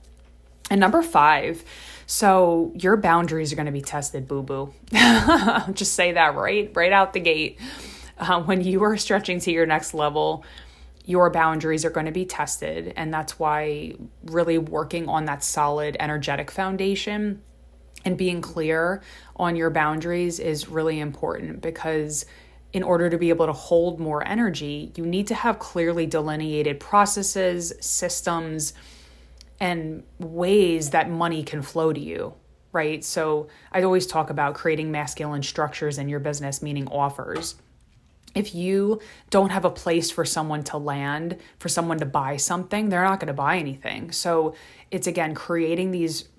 And 0.69 0.79
number 0.79 1.01
five, 1.01 1.63
so 2.05 2.71
your 2.75 2.95
boundaries 2.97 3.51
are 3.51 3.55
going 3.55 3.65
to 3.65 3.71
be 3.71 3.81
tested, 3.81 4.27
boo 4.27 4.43
boo. 4.43 4.73
Just 5.73 5.93
say 5.93 6.13
that 6.13 6.35
right, 6.35 6.71
right 6.73 6.93
out 6.93 7.13
the 7.13 7.19
gate. 7.19 7.59
Uh, 8.17 8.41
when 8.43 8.61
you 8.61 8.83
are 8.83 8.95
stretching 8.97 9.39
to 9.41 9.51
your 9.51 9.65
next 9.65 9.93
level, 9.93 10.45
your 11.05 11.29
boundaries 11.29 11.83
are 11.83 11.89
going 11.89 12.05
to 12.05 12.11
be 12.11 12.25
tested. 12.25 12.93
And 12.95 13.13
that's 13.13 13.39
why 13.39 13.95
really 14.23 14.59
working 14.59 15.09
on 15.09 15.25
that 15.25 15.43
solid 15.43 15.97
energetic 15.99 16.51
foundation 16.51 17.41
and 18.05 18.17
being 18.17 18.41
clear 18.41 19.01
on 19.35 19.55
your 19.55 19.69
boundaries 19.69 20.39
is 20.39 20.67
really 20.67 20.99
important 20.99 21.61
because 21.61 22.25
in 22.73 22.83
order 22.83 23.09
to 23.09 23.17
be 23.17 23.29
able 23.29 23.45
to 23.45 23.53
hold 23.53 23.99
more 23.99 24.25
energy, 24.25 24.91
you 24.95 25.05
need 25.05 25.27
to 25.27 25.35
have 25.35 25.59
clearly 25.59 26.05
delineated 26.05 26.79
processes, 26.79 27.73
systems, 27.81 28.73
and 29.59 30.03
ways 30.19 30.91
that 30.91 31.09
money 31.09 31.43
can 31.43 31.61
flow 31.61 31.91
to 31.91 31.99
you, 31.99 32.33
right? 32.71 33.03
So 33.03 33.49
I 33.71 33.83
always 33.83 34.07
talk 34.07 34.29
about 34.29 34.55
creating 34.55 34.91
masculine 34.91 35.43
structures 35.43 35.97
in 35.97 36.07
your 36.09 36.19
business, 36.19 36.61
meaning 36.61 36.87
offers. 36.87 37.55
If 38.33 38.55
you 38.55 39.01
don't 39.29 39.49
have 39.49 39.65
a 39.65 39.69
place 39.69 40.09
for 40.09 40.23
someone 40.23 40.63
to 40.65 40.77
land, 40.77 41.37
for 41.59 41.67
someone 41.67 41.99
to 41.99 42.05
buy 42.05 42.37
something, 42.37 42.87
they're 42.87 43.03
not 43.03 43.19
going 43.19 43.27
to 43.27 43.33
buy 43.33 43.57
anything. 43.57 44.13
So 44.13 44.55
it's 44.89 45.07
again 45.07 45.35
creating 45.35 45.91
these 45.91 46.29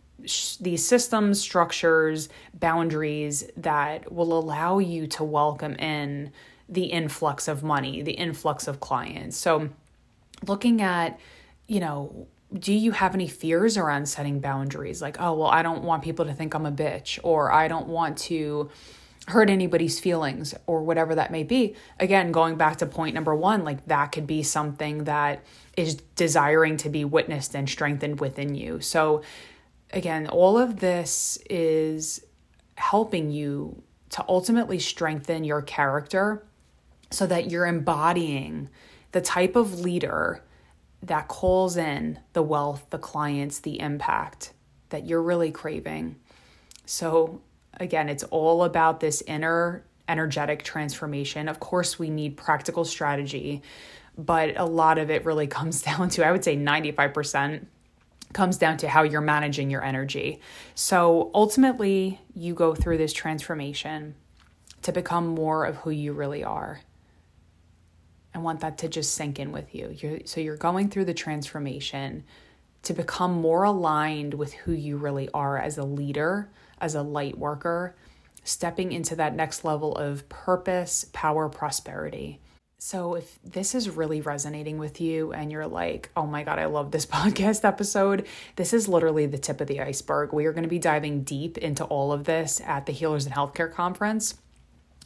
these 0.60 0.86
systems, 0.86 1.40
structures, 1.40 2.28
boundaries 2.54 3.44
that 3.56 4.12
will 4.12 4.38
allow 4.38 4.78
you 4.78 5.06
to 5.08 5.24
welcome 5.24 5.74
in 5.74 6.32
the 6.68 6.84
influx 6.84 7.48
of 7.48 7.62
money, 7.62 8.02
the 8.02 8.12
influx 8.12 8.66
of 8.66 8.80
clients. 8.80 9.36
So 9.36 9.68
looking 10.46 10.80
at, 10.80 11.18
you 11.66 11.80
know, 11.80 12.26
do 12.58 12.72
you 12.72 12.92
have 12.92 13.14
any 13.14 13.28
fears 13.28 13.76
around 13.76 14.06
setting 14.06 14.40
boundaries? 14.40 15.00
Like, 15.00 15.20
oh, 15.20 15.34
well, 15.34 15.48
I 15.48 15.62
don't 15.62 15.84
want 15.84 16.02
people 16.02 16.26
to 16.26 16.34
think 16.34 16.54
I'm 16.54 16.66
a 16.66 16.72
bitch, 16.72 17.18
or 17.22 17.50
I 17.50 17.68
don't 17.68 17.88
want 17.88 18.18
to 18.18 18.70
hurt 19.28 19.48
anybody's 19.48 20.00
feelings, 20.00 20.54
or 20.66 20.82
whatever 20.82 21.14
that 21.14 21.30
may 21.30 21.44
be. 21.44 21.76
Again, 22.00 22.32
going 22.32 22.56
back 22.56 22.76
to 22.78 22.86
point 22.86 23.14
number 23.14 23.34
one, 23.34 23.64
like 23.64 23.86
that 23.86 24.06
could 24.12 24.26
be 24.26 24.42
something 24.42 25.04
that 25.04 25.44
is 25.76 25.94
desiring 26.16 26.76
to 26.78 26.88
be 26.88 27.04
witnessed 27.04 27.54
and 27.54 27.68
strengthened 27.68 28.20
within 28.20 28.54
you. 28.54 28.80
So, 28.80 29.22
again, 29.92 30.26
all 30.28 30.58
of 30.58 30.80
this 30.80 31.38
is 31.48 32.24
helping 32.76 33.30
you 33.30 33.82
to 34.10 34.24
ultimately 34.28 34.78
strengthen 34.78 35.44
your 35.44 35.62
character 35.62 36.44
so 37.10 37.26
that 37.26 37.50
you're 37.50 37.66
embodying 37.66 38.68
the 39.12 39.20
type 39.20 39.56
of 39.56 39.80
leader 39.80 40.42
that 41.02 41.28
calls 41.28 41.76
in 41.76 42.18
the 42.32 42.42
wealth, 42.42 42.86
the 42.90 42.98
clients, 42.98 43.60
the 43.60 43.80
impact 43.80 44.52
that 44.90 45.06
you're 45.06 45.22
really 45.22 45.50
craving. 45.50 46.16
So, 46.86 47.40
again, 47.74 48.08
it's 48.08 48.24
all 48.24 48.64
about 48.64 49.00
this 49.00 49.22
inner 49.22 49.84
energetic 50.08 50.62
transformation. 50.62 51.48
Of 51.48 51.60
course, 51.60 51.98
we 51.98 52.10
need 52.10 52.36
practical 52.36 52.84
strategy, 52.84 53.62
but 54.18 54.58
a 54.58 54.64
lot 54.64 54.98
of 54.98 55.10
it 55.10 55.24
really 55.24 55.46
comes 55.58 55.82
down 55.82 56.08
to, 56.10 56.26
I 56.26 56.32
would 56.32 56.44
say 56.44 56.56
95% 56.56 57.66
comes 58.32 58.58
down 58.58 58.76
to 58.78 58.88
how 58.88 59.02
you're 59.02 59.20
managing 59.20 59.70
your 59.70 59.84
energy. 59.84 60.40
So, 60.74 61.30
ultimately, 61.34 62.20
you 62.34 62.54
go 62.54 62.74
through 62.74 62.98
this 62.98 63.12
transformation 63.12 64.14
to 64.82 64.92
become 64.92 65.26
more 65.28 65.64
of 65.64 65.76
who 65.76 65.90
you 65.90 66.12
really 66.12 66.42
are. 66.44 66.80
I 68.34 68.38
want 68.38 68.60
that 68.60 68.78
to 68.78 68.88
just 68.88 69.14
sink 69.14 69.38
in 69.38 69.52
with 69.52 69.74
you. 69.74 69.94
You're, 69.98 70.20
so 70.24 70.40
you're 70.40 70.56
going 70.56 70.88
through 70.88 71.04
the 71.04 71.14
transformation 71.14 72.24
to 72.82 72.94
become 72.94 73.32
more 73.32 73.64
aligned 73.64 74.34
with 74.34 74.52
who 74.52 74.72
you 74.72 74.96
really 74.96 75.28
are 75.32 75.58
as 75.58 75.78
a 75.78 75.84
leader, 75.84 76.50
as 76.80 76.94
a 76.94 77.02
light 77.02 77.38
worker, 77.38 77.94
stepping 78.42 78.92
into 78.92 79.14
that 79.16 79.34
next 79.34 79.64
level 79.64 79.94
of 79.96 80.28
purpose, 80.28 81.06
power, 81.12 81.48
prosperity. 81.48 82.40
So, 82.84 83.14
if 83.14 83.38
this 83.44 83.76
is 83.76 83.88
really 83.88 84.22
resonating 84.22 84.76
with 84.76 85.00
you 85.00 85.32
and 85.32 85.52
you're 85.52 85.68
like, 85.68 86.10
oh 86.16 86.26
my 86.26 86.42
God, 86.42 86.58
I 86.58 86.64
love 86.64 86.90
this 86.90 87.06
podcast 87.20 87.64
episode, 87.64 88.26
this 88.56 88.72
is 88.72 88.88
literally 88.88 89.24
the 89.26 89.38
tip 89.38 89.60
of 89.60 89.68
the 89.68 89.80
iceberg. 89.80 90.32
We 90.32 90.46
are 90.46 90.52
going 90.52 90.64
to 90.64 90.68
be 90.68 90.80
diving 90.80 91.22
deep 91.22 91.56
into 91.58 91.84
all 91.84 92.12
of 92.12 92.24
this 92.24 92.60
at 92.66 92.86
the 92.86 92.92
Healers 92.92 93.24
and 93.24 93.32
Healthcare 93.32 93.72
Conference. 93.72 94.34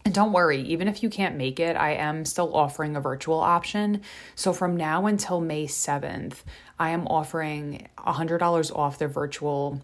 And 0.07 0.15
don't 0.15 0.33
worry, 0.33 0.63
even 0.63 0.89
if 0.89 1.03
you 1.03 1.11
can't 1.11 1.37
make 1.37 1.61
it, 1.61 1.77
I 1.77 1.91
am 1.93 2.25
still 2.25 2.57
offering 2.57 2.97
a 2.97 3.01
virtual 3.03 3.41
option. 3.41 4.01
So 4.37 4.55
from 4.55 4.79
now 4.79 5.05
until 5.05 5.43
May 5.43 5.67
7th, 5.67 6.45
I 6.79 6.91
am 6.91 7.07
offering 7.09 7.89
$100 7.99 8.75
off 8.75 8.99
the 8.99 9.07
virtual 9.07 9.83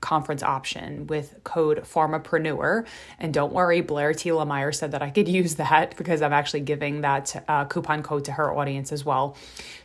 conference 0.00 0.42
option 0.42 1.06
with 1.06 1.34
code 1.44 1.78
pharmapreneur 1.84 2.86
and 3.18 3.34
don't 3.34 3.52
worry 3.52 3.80
Blair 3.80 4.12
Thielemier 4.12 4.74
said 4.74 4.92
that 4.92 5.02
i 5.02 5.10
could 5.10 5.28
use 5.40 5.56
that 5.56 5.96
because 5.96 6.22
i'm 6.22 6.32
actually 6.32 6.60
giving 6.60 7.00
that 7.00 7.44
uh, 7.48 7.64
coupon 7.64 8.02
code 8.02 8.24
to 8.24 8.32
her 8.32 8.56
audience 8.56 8.92
as 8.92 9.04
well 9.04 9.36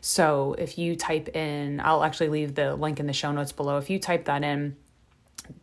so 0.02 0.54
if 0.58 0.78
you 0.78 0.95
type 0.95 1.30
in 1.36 1.80
i'll 1.80 2.04
actually 2.04 2.30
leave 2.30 2.56
the 2.56 2.76
link 2.76 2.99
in 2.99 3.08
the 3.08 3.13
show 3.13 3.32
notes 3.32 3.52
below 3.52 3.78
if 3.78 3.89
you 3.89 3.99
type 3.99 4.26
that 4.26 4.43
in 4.43 4.76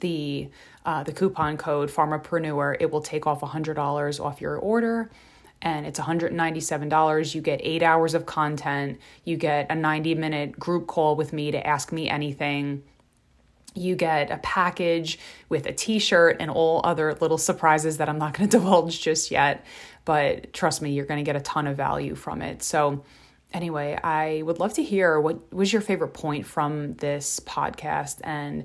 the 0.01 0.51
uh, 0.85 1.03
the 1.03 1.13
coupon 1.13 1.57
code 1.57 1.91
Pharmapreneur, 1.91 2.77
it 2.81 2.91
will 2.91 3.03
take 3.03 3.27
off 3.27 3.41
$100 3.41 4.25
off 4.25 4.41
your 4.41 4.57
order 4.57 5.11
and 5.63 5.87
it's 5.87 6.01
$197. 6.01 7.35
You 7.35 7.41
get 7.43 7.61
eight 7.63 7.83
hours 7.83 8.15
of 8.15 8.25
content. 8.25 8.99
You 9.25 9.37
get 9.37 9.67
a 9.71 9.75
90 9.75 10.15
minute 10.15 10.59
group 10.59 10.87
call 10.87 11.17
with 11.17 11.33
me 11.33 11.51
to 11.51 11.67
ask 11.67 11.93
me 11.93 12.09
anything. 12.09 12.83
You 13.75 13.97
get 13.97 14.31
a 14.31 14.39
package 14.39 15.19
with 15.49 15.67
a 15.67 15.73
t 15.73 15.99
shirt 15.99 16.37
and 16.41 16.51
all 16.51 16.81
other 16.85 17.15
little 17.21 17.39
surprises 17.39 17.99
that 17.99 18.09
I'm 18.09 18.19
not 18.19 18.35
going 18.35 18.49
to 18.51 18.59
divulge 18.59 19.01
just 19.01 19.31
yet. 19.31 19.65
But 20.05 20.53
trust 20.53 20.83
me, 20.83 20.93
you're 20.93 21.07
going 21.07 21.25
to 21.25 21.29
get 21.29 21.37
a 21.37 21.41
ton 21.41 21.67
of 21.67 21.77
value 21.77 22.15
from 22.15 22.43
it. 22.43 22.63
So, 22.63 23.05
anyway, 23.53 23.99
I 24.03 24.43
would 24.43 24.59
love 24.59 24.75
to 24.75 24.83
hear 24.83 25.21
what 25.21 25.53
was 25.53 25.73
your 25.73 25.83
favorite 25.83 26.15
point 26.15 26.47
from 26.47 26.95
this 26.95 27.41
podcast 27.41 28.21
and 28.25 28.65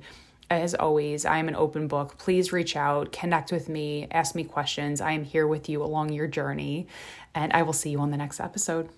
as 0.50 0.76
always, 0.76 1.26
I 1.26 1.40
am 1.40 1.48
an 1.48 1.56
open 1.56 1.88
book. 1.88 2.18
Please 2.18 2.54
reach 2.54 2.76
out, 2.76 3.12
connect 3.12 3.52
with 3.52 3.68
me, 3.68 4.08
ask 4.12 4.36
me 4.36 4.44
questions. 4.44 5.02
I 5.02 5.14
am 5.14 5.24
here 5.24 5.48
with 5.48 5.70
you 5.70 5.84
along 5.84 6.14
your 6.14 6.28
journey, 6.28 6.88
and 7.34 7.52
I 7.54 7.64
will 7.64 7.74
see 7.74 7.90
you 7.90 8.00
on 8.00 8.12
the 8.12 8.18
next 8.18 8.40
episode. 8.40 8.90